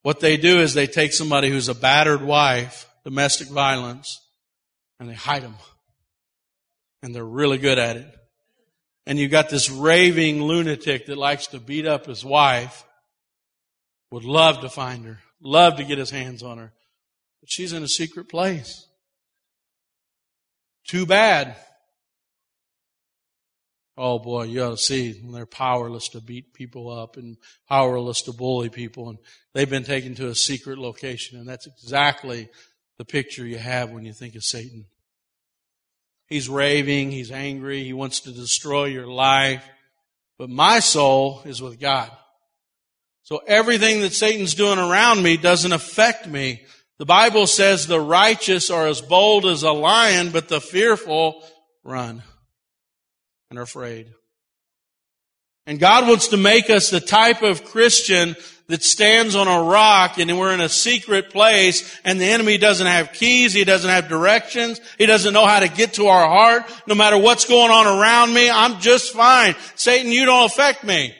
[0.01, 4.19] What they do is they take somebody who's a battered wife, domestic violence,
[5.03, 5.55] and they hide them.
[7.01, 8.07] And they're really good at it.
[9.05, 12.85] And you got this raving lunatic that likes to beat up his wife,
[14.11, 16.71] would love to find her, love to get his hands on her.
[17.41, 18.87] But she's in a secret place.
[20.87, 21.57] Too bad.
[23.97, 27.37] Oh boy, you ought to see when they're powerless to beat people up and
[27.67, 29.19] powerless to bully people and
[29.53, 32.49] they've been taken to a secret location and that's exactly
[32.97, 34.85] the picture you have when you think of Satan.
[36.33, 39.63] He's raving, he's angry, he wants to destroy your life.
[40.39, 42.09] But my soul is with God.
[43.21, 46.63] So everything that Satan's doing around me doesn't affect me.
[46.97, 51.43] The Bible says the righteous are as bold as a lion, but the fearful
[51.83, 52.23] run
[53.51, 54.07] and are afraid.
[55.65, 58.35] And God wants to make us the type of Christian
[58.67, 62.87] that stands on a rock and we're in a secret place and the enemy doesn't
[62.87, 66.63] have keys, he doesn't have directions, he doesn't know how to get to our heart.
[66.87, 69.55] No matter what's going on around me, I'm just fine.
[69.75, 71.13] Satan, you don't affect me.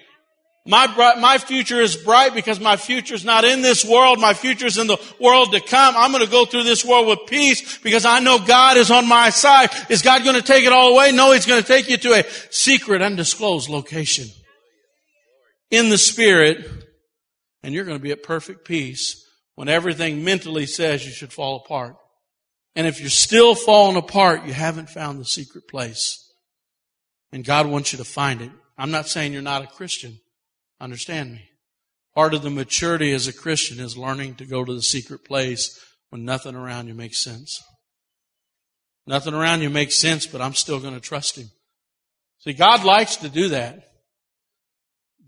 [0.66, 0.88] My,
[1.20, 4.20] my future is bright because my future is not in this world.
[4.22, 5.96] My future is in the world to come.
[5.98, 9.06] I'm going to go through this world with peace because I know God is on
[9.06, 9.70] my side.
[9.90, 11.12] Is God going to take it all away?
[11.12, 14.28] No, He's going to take you to a secret, undisclosed location
[15.70, 16.66] in the Spirit
[17.64, 21.58] and you're going to be at perfect peace when everything mentally says you should fall
[21.58, 21.96] apart.
[22.76, 26.20] And if you're still falling apart, you haven't found the secret place.
[27.32, 28.52] And God wants you to find it.
[28.78, 30.20] I'm not saying you're not a Christian.
[30.84, 31.50] Understand me.
[32.14, 35.80] Part of the maturity as a Christian is learning to go to the secret place
[36.10, 37.64] when nothing around you makes sense.
[39.08, 41.50] Nothing around you makes sense, but I'm still going to trust Him.
[42.40, 43.80] See, God likes to do that.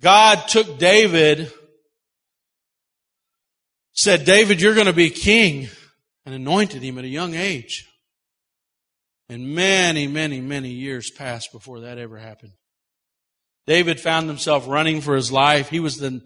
[0.01, 1.49] God took David,
[3.93, 5.69] said, David, you're going to be king,
[6.25, 7.87] and anointed him at a young age.
[9.29, 12.51] And many, many, many years passed before that ever happened.
[13.67, 15.69] David found himself running for his life.
[15.69, 16.21] He was the,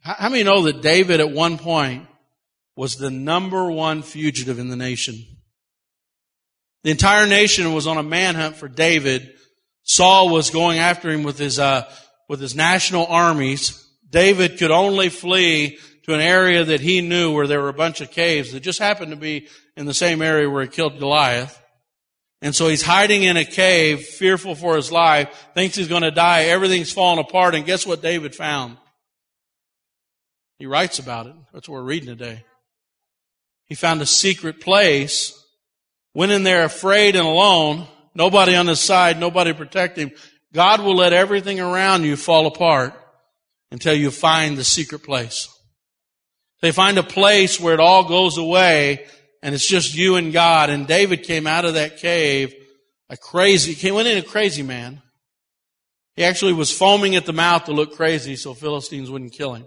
[0.00, 2.06] how many know that David at one point
[2.76, 5.24] was the number one fugitive in the nation?
[6.84, 9.34] The entire nation was on a manhunt for David.
[9.84, 11.90] Saul was going after him with his, uh,
[12.28, 13.78] with his national armies.
[14.10, 18.00] David could only flee to an area that he knew where there were a bunch
[18.00, 21.61] of caves that just happened to be in the same area where he killed Goliath.
[22.42, 26.10] And so he's hiding in a cave, fearful for his life, thinks he's going to
[26.10, 26.44] die.
[26.46, 27.54] Everything's falling apart.
[27.54, 28.78] And guess what David found?
[30.58, 31.34] He writes about it.
[31.54, 32.44] That's what we're reading today.
[33.66, 35.40] He found a secret place,
[36.14, 40.10] went in there afraid and alone, nobody on his side, nobody protect him.
[40.52, 42.92] God will let everything around you fall apart
[43.70, 45.48] until you find the secret place.
[46.60, 49.06] They find a place where it all goes away
[49.42, 50.70] and it's just you and God.
[50.70, 52.54] And David came out of that cave
[53.10, 55.02] a crazy, he went in a crazy man.
[56.14, 59.66] He actually was foaming at the mouth to look crazy so Philistines wouldn't kill him.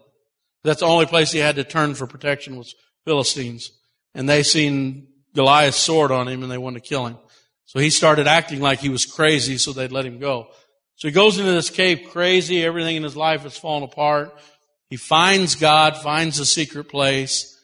[0.64, 2.74] That's the only place he had to turn for protection was
[3.04, 3.72] Philistines.
[4.16, 7.18] And they seen Goliath's sword on him and they wanted to kill him.
[7.66, 10.48] So he started acting like he was crazy so they'd let him go.
[10.96, 12.64] So he goes into this cave crazy.
[12.64, 14.34] Everything in his life has fallen apart.
[14.90, 17.55] He finds God, finds a secret place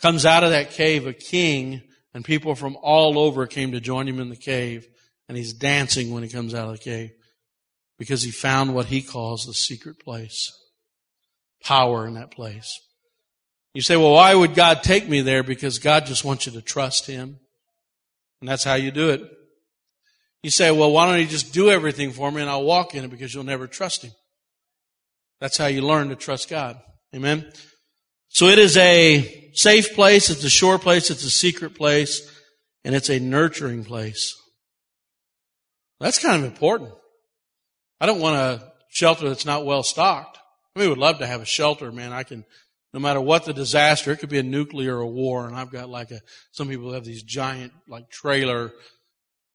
[0.00, 1.82] comes out of that cave a king,
[2.12, 4.86] and people from all over came to join him in the cave,
[5.28, 7.10] and he's dancing when he comes out of the cave
[7.98, 10.52] because he found what he calls the secret place.
[11.62, 12.80] Power in that place.
[13.72, 15.42] You say, well, why would God take me there?
[15.42, 17.40] Because God just wants you to trust him.
[18.40, 19.22] And that's how you do it.
[20.42, 23.04] You say, well, why don't he just do everything for me and I'll walk in
[23.04, 24.12] it because you'll never trust him.
[25.40, 26.78] That's how you learn to trust God.
[27.14, 27.50] Amen.
[28.28, 30.30] So it is a safe place.
[30.30, 31.10] It's a sure place.
[31.10, 32.30] It's a secret place.
[32.84, 34.36] and it's a nurturing place.
[36.00, 36.92] That's kind of important.
[37.98, 40.36] I don't want a shelter that's not well stocked.
[40.36, 42.12] I mean, we would love to have a shelter, man.
[42.12, 42.44] I can,
[42.92, 45.70] no matter what the disaster, it could be a nuclear or a war, and I've
[45.70, 46.20] got like a,
[46.52, 48.72] some people have these giant, like trailer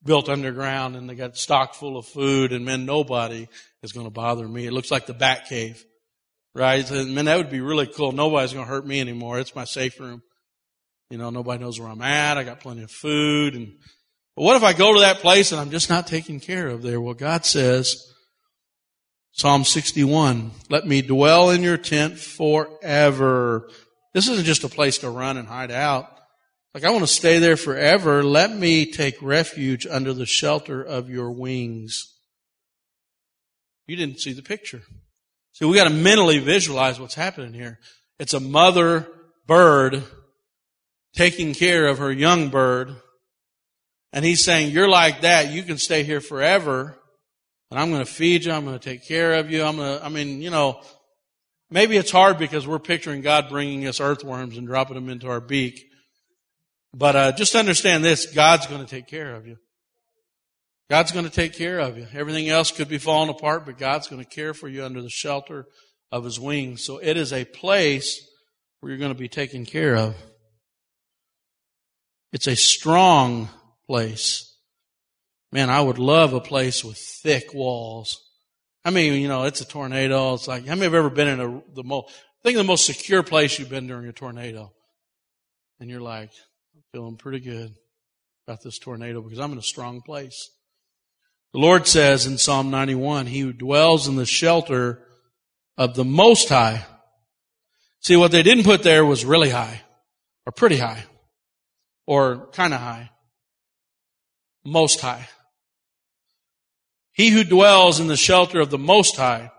[0.04, 3.47] built underground and they got stocked full of food and man, nobody
[3.84, 4.66] is going to bother me.
[4.66, 5.84] It looks like the bat cave,
[6.54, 6.89] right?
[6.89, 8.12] And man, that would be really cool.
[8.12, 9.39] Nobody's going to hurt me anymore.
[9.39, 10.22] It's my safe room.
[11.10, 12.38] You know, nobody knows where I'm at.
[12.38, 13.74] I got plenty of food and,
[14.36, 16.82] but what if I go to that place and I'm just not taken care of
[16.82, 17.02] there?
[17.02, 18.02] Well, God says,
[19.34, 23.70] Psalm 61, let me dwell in your tent forever.
[24.14, 26.10] This isn't just a place to run and hide out.
[26.74, 28.24] Like, I want to stay there forever.
[28.24, 32.16] Let me take refuge under the shelter of your wings.
[33.88, 34.84] You didn't see the picture.
[35.54, 37.80] See, we got to mentally visualize what's happening here.
[38.20, 39.08] It's a mother
[39.47, 40.04] bird
[41.14, 42.95] taking care of her young bird.
[44.12, 45.52] And he's saying, you're like that.
[45.52, 46.97] You can stay here forever.
[47.72, 48.52] And I'm going to feed you.
[48.52, 49.64] I'm going to take care of you.
[49.64, 50.82] I'm going to, I mean, you know,
[51.70, 55.41] maybe it's hard because we're picturing God bringing us earthworms and dropping them into our
[55.41, 55.86] beak.
[56.93, 59.58] But uh, just understand this God's going to take care of you.
[60.90, 62.08] God's going to take care of you.
[62.14, 65.10] Everything else could be falling apart, but God's going to care for you under the
[65.10, 65.66] shelter
[66.12, 66.84] of His wings.
[66.84, 68.28] So it is a place
[68.80, 70.16] where you're going to be taken care of.
[72.34, 73.50] It's a strong
[73.88, 74.56] place.
[75.52, 78.20] Man, I would love a place with thick walls.
[78.84, 80.34] I mean, you know, it's a tornado.
[80.34, 82.14] It's like, how many have ever been in a, the most,
[82.44, 84.72] think of the most secure place you've been during a tornado?
[85.80, 86.32] And you're like,
[86.76, 87.72] I'm feeling pretty good
[88.48, 90.50] about this tornado because I'm in a strong place.
[91.54, 95.00] The Lord says in Psalm 91, He who dwells in the shelter
[95.78, 96.86] of the Most High.
[98.02, 99.82] See, what they didn't put there was really high,
[100.45, 101.04] or pretty high,
[102.06, 103.10] or kind of high.
[104.64, 105.28] Most High.
[107.12, 109.52] He who dwells in the shelter of the Most High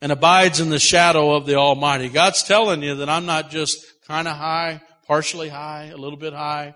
[0.00, 2.08] and abides in the shadow of the Almighty.
[2.08, 6.32] God's telling you that I'm not just kind of high, partially high, a little bit
[6.32, 6.74] high.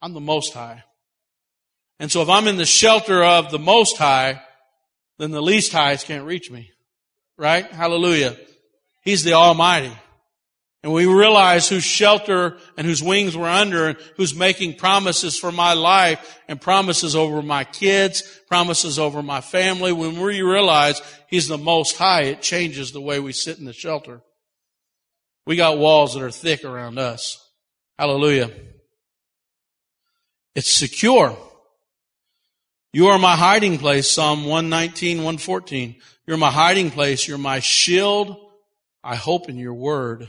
[0.00, 0.84] I'm the most high.
[2.02, 4.42] And so if I'm in the shelter of the most high,
[5.18, 6.72] then the least highs can't reach me.
[7.38, 7.64] Right?
[7.70, 8.36] Hallelujah.
[9.04, 9.92] He's the Almighty.
[10.82, 15.52] And we realize whose shelter and whose wings we're under and who's making promises for
[15.52, 19.92] my life and promises over my kids, promises over my family.
[19.92, 23.72] When we realize He's the most high, it changes the way we sit in the
[23.72, 24.22] shelter.
[25.46, 27.38] We got walls that are thick around us.
[27.96, 28.50] Hallelujah.
[30.56, 31.38] It's secure.
[32.94, 35.96] You are my hiding place, Psalm 119, 114.
[36.26, 37.26] You're my hiding place.
[37.26, 38.36] You're my shield.
[39.02, 40.28] I hope in your word.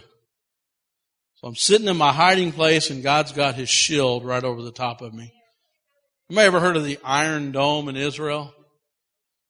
[1.36, 4.72] So I'm sitting in my hiding place and God's got his shield right over the
[4.72, 5.34] top of me.
[6.30, 8.54] You may ever heard of the Iron Dome in Israel?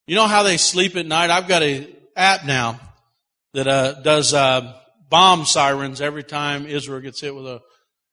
[0.08, 1.30] You know how they sleep at night?
[1.30, 2.80] I've got a app now
[3.54, 4.74] that uh, does uh,
[5.10, 7.62] bomb sirens every time Israel gets hit with a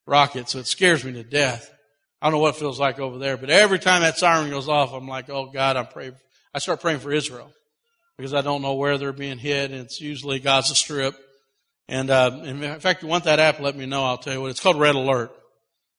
[0.05, 1.73] rocket, so it scares me to death.
[2.21, 4.69] I don't know what it feels like over there, but every time that siren goes
[4.69, 6.13] off, I'm like, oh God, I'm praying.
[6.53, 7.51] I start praying for Israel
[8.17, 11.15] because I don't know where they're being hit, and it's usually Gaza Strip.
[11.87, 13.59] And uh, in fact, you want that app?
[13.59, 14.05] Let me know.
[14.05, 14.51] I'll tell you what.
[14.51, 15.31] It's called Red Alert,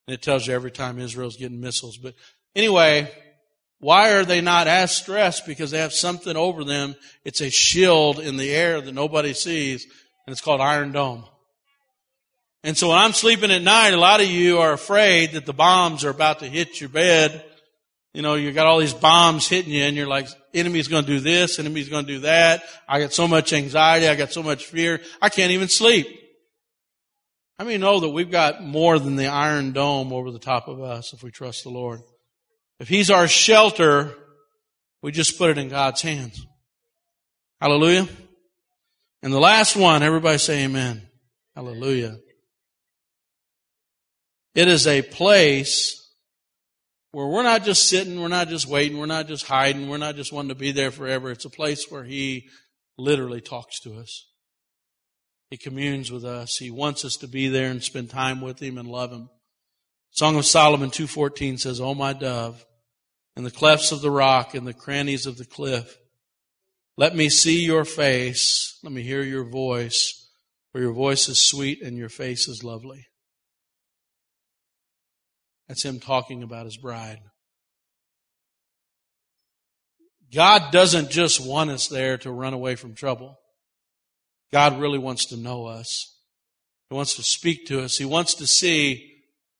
[0.07, 1.97] and it tells you every time Israel's getting missiles.
[1.97, 2.15] But
[2.55, 3.11] anyway,
[3.79, 5.45] why are they not as stressed?
[5.45, 6.95] Because they have something over them.
[7.25, 9.83] It's a shield in the air that nobody sees,
[10.25, 11.25] and it's called Iron Dome.
[12.63, 15.53] And so when I'm sleeping at night, a lot of you are afraid that the
[15.53, 17.43] bombs are about to hit your bed.
[18.13, 21.11] You know, you got all these bombs hitting you and you're like, enemy's going to
[21.11, 22.63] do this, enemy's going to do that.
[22.87, 24.07] I got so much anxiety.
[24.07, 25.01] I got so much fear.
[25.21, 26.07] I can't even sleep.
[27.57, 30.81] How many know that we've got more than the iron dome over the top of
[30.81, 32.01] us if we trust the Lord?
[32.79, 34.15] If He's our shelter,
[35.01, 36.45] we just put it in God's hands.
[37.61, 38.07] Hallelujah.
[39.21, 41.01] And the last one, everybody say amen.
[41.55, 42.17] Hallelujah.
[44.55, 45.99] It is a place
[47.11, 50.15] where we're not just sitting, we're not just waiting, we're not just hiding, we're not
[50.15, 51.31] just wanting to be there forever.
[51.31, 52.49] It's a place where He
[52.97, 54.27] literally talks to us.
[55.49, 56.57] He communes with us.
[56.57, 59.29] He wants us to be there and spend time with Him and love Him.
[60.11, 62.65] Song of Solomon 2.14 says, O my dove,
[63.35, 65.97] in the clefts of the rock, in the crannies of the cliff,
[66.97, 70.29] let me see your face, let me hear your voice,
[70.71, 73.07] for your voice is sweet and your face is lovely.
[75.67, 77.19] That's him talking about his bride.
[80.33, 83.37] God doesn't just want us there to run away from trouble.
[84.51, 86.17] God really wants to know us.
[86.89, 87.97] He wants to speak to us.
[87.97, 89.13] He wants to see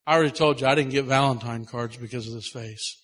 [0.05, 3.01] I already told you I didn't get Valentine cards because of this face.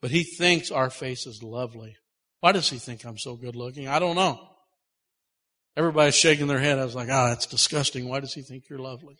[0.00, 1.96] But he thinks our face is lovely.
[2.40, 3.88] Why does he think I'm so good looking?
[3.88, 4.40] I don't know.
[5.76, 6.78] Everybody's shaking their head.
[6.78, 8.08] I was like, ah, oh, that's disgusting.
[8.08, 9.16] Why does he think you're lovely?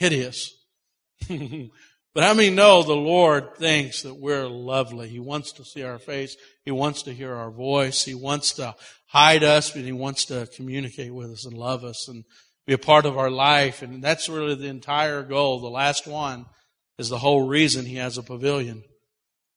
[0.00, 0.54] Hideous.
[1.28, 5.10] but how many know the Lord thinks that we're lovely?
[5.10, 6.38] He wants to see our face.
[6.64, 8.02] He wants to hear our voice.
[8.02, 8.74] He wants to
[9.08, 12.24] hide us, but he wants to communicate with us and love us and
[12.66, 13.82] be a part of our life.
[13.82, 15.60] And that's really the entire goal.
[15.60, 16.46] The last one
[16.98, 18.82] is the whole reason he has a pavilion.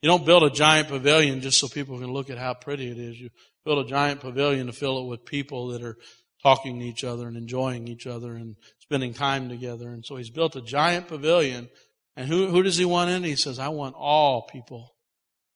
[0.02, 2.98] You don't build a giant pavilion just so people can look at how pretty it
[2.98, 3.18] is.
[3.18, 3.30] You
[3.64, 5.96] build a giant pavilion to fill it with people that are
[6.42, 8.58] talking to each other and enjoying each other and
[8.94, 9.90] spending time together.
[9.90, 11.68] And so he's built a giant pavilion.
[12.16, 13.24] And who, who does he want in?
[13.24, 14.94] He says, I want all people.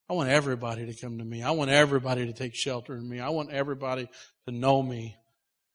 [0.09, 1.43] I want everybody to come to me.
[1.43, 3.19] I want everybody to take shelter in me.
[3.19, 4.09] I want everybody
[4.47, 5.17] to know me.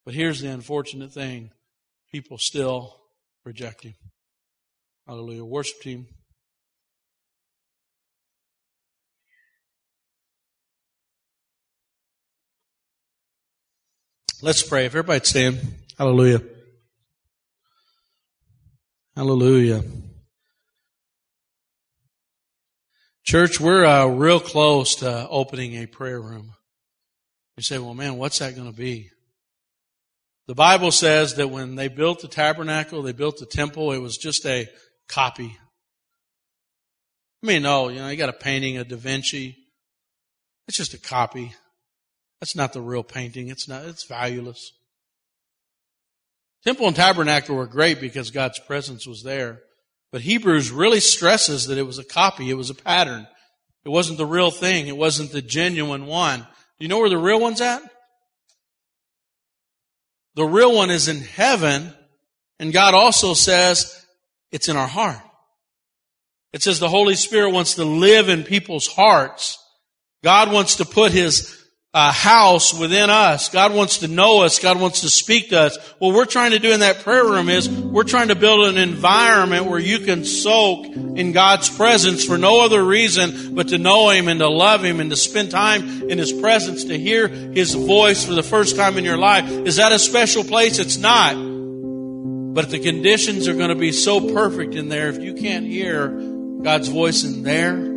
[0.05, 1.53] But here's the unfortunate thing.
[2.11, 2.97] People still
[3.45, 3.95] reject him.
[5.07, 5.45] Hallelujah.
[5.45, 6.09] Worship team.
[14.41, 14.87] Let's pray.
[14.87, 15.61] If everybody stand.
[15.97, 16.43] Hallelujah.
[19.15, 19.83] Hallelujah.
[23.25, 26.55] Church, we're uh, real close to opening a prayer room.
[27.59, 29.11] You say, well, man, what's that going to be?
[30.47, 34.17] The Bible says that when they built the tabernacle, they built the temple, it was
[34.17, 34.67] just a
[35.09, 35.59] copy.
[37.43, 39.59] I mean, no, you know, you got a painting of Da Vinci.
[40.67, 41.55] It's just a copy.
[42.41, 43.49] That's not the real painting.
[43.49, 44.73] It's not, it's valueless.
[46.65, 49.61] Temple and tabernacle were great because God's presence was there.
[50.13, 52.51] But Hebrews really stresses that it was a copy.
[52.51, 53.27] It was a pattern.
[53.85, 54.87] It wasn't the real thing.
[54.87, 56.41] It wasn't the genuine one.
[56.41, 56.47] Do
[56.85, 57.83] you know where the real one's at?
[60.35, 61.93] The real one is in heaven.
[62.59, 64.07] And God also says
[64.53, 65.21] it's in our heart.
[66.53, 69.59] It says the Holy Spirit wants to live in people's hearts.
[70.23, 71.62] God wants to put His
[71.95, 73.51] uh, house within us.
[73.51, 74.59] God wants to know us.
[74.59, 75.77] God wants to speak to us.
[75.99, 78.79] What we're trying to do in that prayer room is we're trying to build an
[78.79, 84.09] environment where you can soak in God's presence for no other reason but to know
[84.09, 87.75] Him and to love Him and to spend time in His presence to hear His
[87.75, 89.51] voice for the first time in your life.
[89.51, 90.79] Is that a special place?
[90.79, 91.35] It's not.
[91.35, 95.11] But the conditions are going to be so perfect in there.
[95.11, 96.09] If you can't hear
[96.63, 97.92] God's voice in there,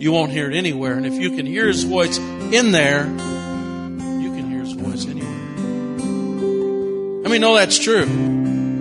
[0.00, 0.94] you won't hear it anywhere.
[0.94, 5.28] And if you can hear his voice in there, you can hear his voice anywhere.
[7.26, 8.06] I mean, no, that's true.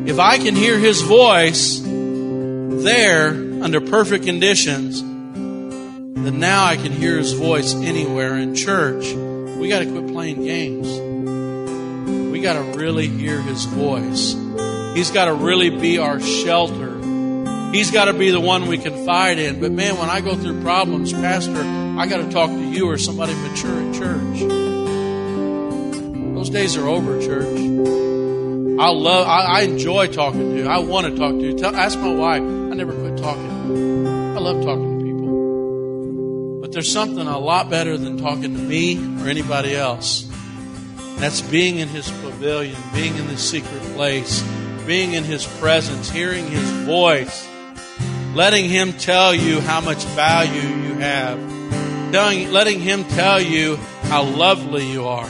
[0.08, 7.18] If I can hear his voice there under perfect conditions, then now I can hear
[7.18, 9.14] his voice anywhere in church.
[9.14, 10.88] We got to quit playing games.
[12.32, 14.36] We got to really hear his voice.
[14.96, 16.89] He's got to really be our shelter
[17.72, 19.60] He's got to be the one we confide in.
[19.60, 22.98] But man, when I go through problems, Pastor, I got to talk to you or
[22.98, 24.40] somebody mature at church.
[26.34, 27.60] Those days are over, church.
[28.80, 30.68] I love, I, I enjoy talking to you.
[30.68, 31.54] I want to talk to you.
[31.54, 32.42] Tell, ask my wife.
[32.42, 34.08] I never quit talking.
[34.08, 36.62] I love talking to people.
[36.62, 40.28] But there's something a lot better than talking to me or anybody else.
[41.18, 44.42] That's being in His pavilion, being in the secret place,
[44.88, 47.49] being in His presence, hearing His voice
[48.34, 51.40] letting Him tell you how much value you have,
[52.12, 55.30] letting Him tell you how lovely you are.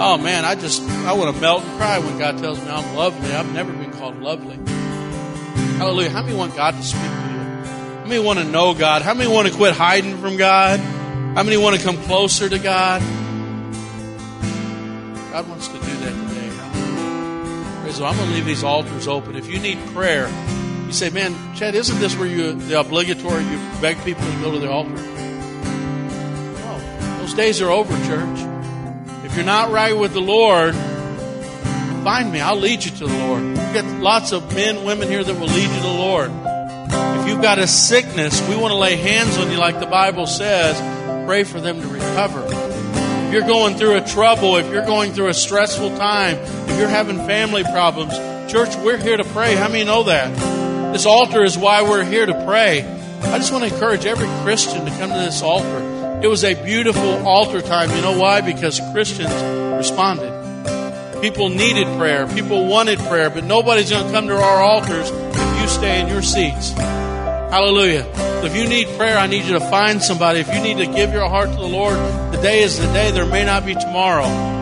[0.00, 2.94] Oh man, I just, I want to melt and cry when God tells me I'm
[2.94, 3.32] lovely.
[3.32, 4.56] I've never been called lovely.
[5.76, 6.10] Hallelujah.
[6.10, 7.08] How many want God to speak to you?
[7.08, 9.02] How many want to know God?
[9.02, 10.80] How many want to quit hiding from God?
[10.80, 13.00] How many want to come closer to God?
[15.30, 16.48] God wants to do that today.
[17.92, 19.34] The I'm going to leave these altars open.
[19.36, 20.28] If you need prayer,
[20.88, 24.50] you say, man, Chad, isn't this where you, the obligatory, you beg people to go
[24.50, 24.90] to the altar?
[26.54, 27.18] No.
[27.20, 28.38] Those days are over, church.
[29.24, 30.74] If you're not right with the Lord,
[32.02, 32.40] find me.
[32.40, 33.42] I'll lead you to the Lord.
[33.42, 36.30] We've got lots of men, women here that will lead you to the Lord.
[37.20, 40.26] If you've got a sickness, we want to lay hands on you like the Bible
[40.26, 40.80] says.
[41.26, 42.46] Pray for them to recover.
[43.26, 46.88] If you're going through a trouble, if you're going through a stressful time, if you're
[46.88, 48.16] having family problems,
[48.50, 49.54] church, we're here to pray.
[49.54, 50.57] How many know that?
[50.92, 52.82] This altar is why we're here to pray.
[53.22, 56.20] I just want to encourage every Christian to come to this altar.
[56.22, 57.90] It was a beautiful altar time.
[57.90, 58.40] You know why?
[58.40, 59.32] Because Christians
[59.76, 60.32] responded.
[61.20, 62.26] People needed prayer.
[62.28, 66.08] People wanted prayer, but nobody's going to come to our altars if you stay in
[66.08, 66.70] your seats.
[66.72, 68.06] Hallelujah.
[68.44, 70.40] If you need prayer, I need you to find somebody.
[70.40, 71.96] If you need to give your heart to the Lord,
[72.32, 73.10] today is the day.
[73.10, 74.58] There may not be tomorrow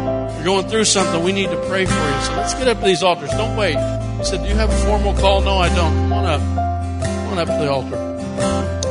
[0.46, 2.20] you're going through something, we need to pray for you.
[2.20, 3.30] So let's get up to these altars.
[3.30, 3.74] Don't wait.
[4.18, 5.42] He said, Do you have a formal call?
[5.42, 5.92] No, I don't.
[5.94, 6.40] Come on up.
[6.40, 7.96] Come on up to the altar.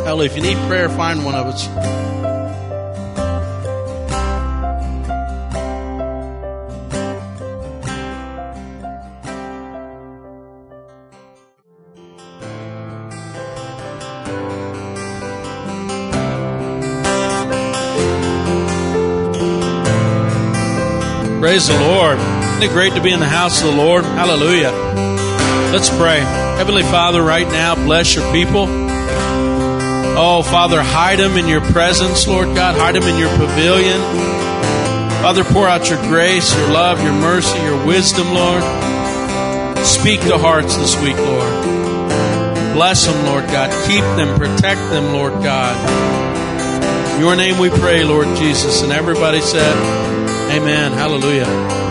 [0.06, 0.30] Hallelujah.
[0.30, 1.68] If you need prayer, find one of us.
[21.42, 22.20] Praise the Lord.
[22.20, 24.04] Isn't it great to be in the house of the Lord?
[24.04, 25.15] Hallelujah.
[25.76, 26.22] Let's pray.
[26.22, 28.66] Heavenly Father, right now, bless your people.
[30.18, 32.78] Oh, Father, hide them in your presence, Lord God.
[32.78, 34.00] Hide them in your pavilion.
[35.22, 38.64] Father, pour out your grace, your love, your mercy, your wisdom, Lord.
[39.86, 41.64] Speak to hearts this week, Lord.
[42.74, 43.70] Bless them, Lord God.
[43.86, 45.76] Keep them, protect them, Lord God.
[47.16, 48.82] In your name we pray, Lord Jesus.
[48.82, 49.76] And everybody said,
[50.56, 50.94] Amen.
[50.94, 51.85] Hallelujah.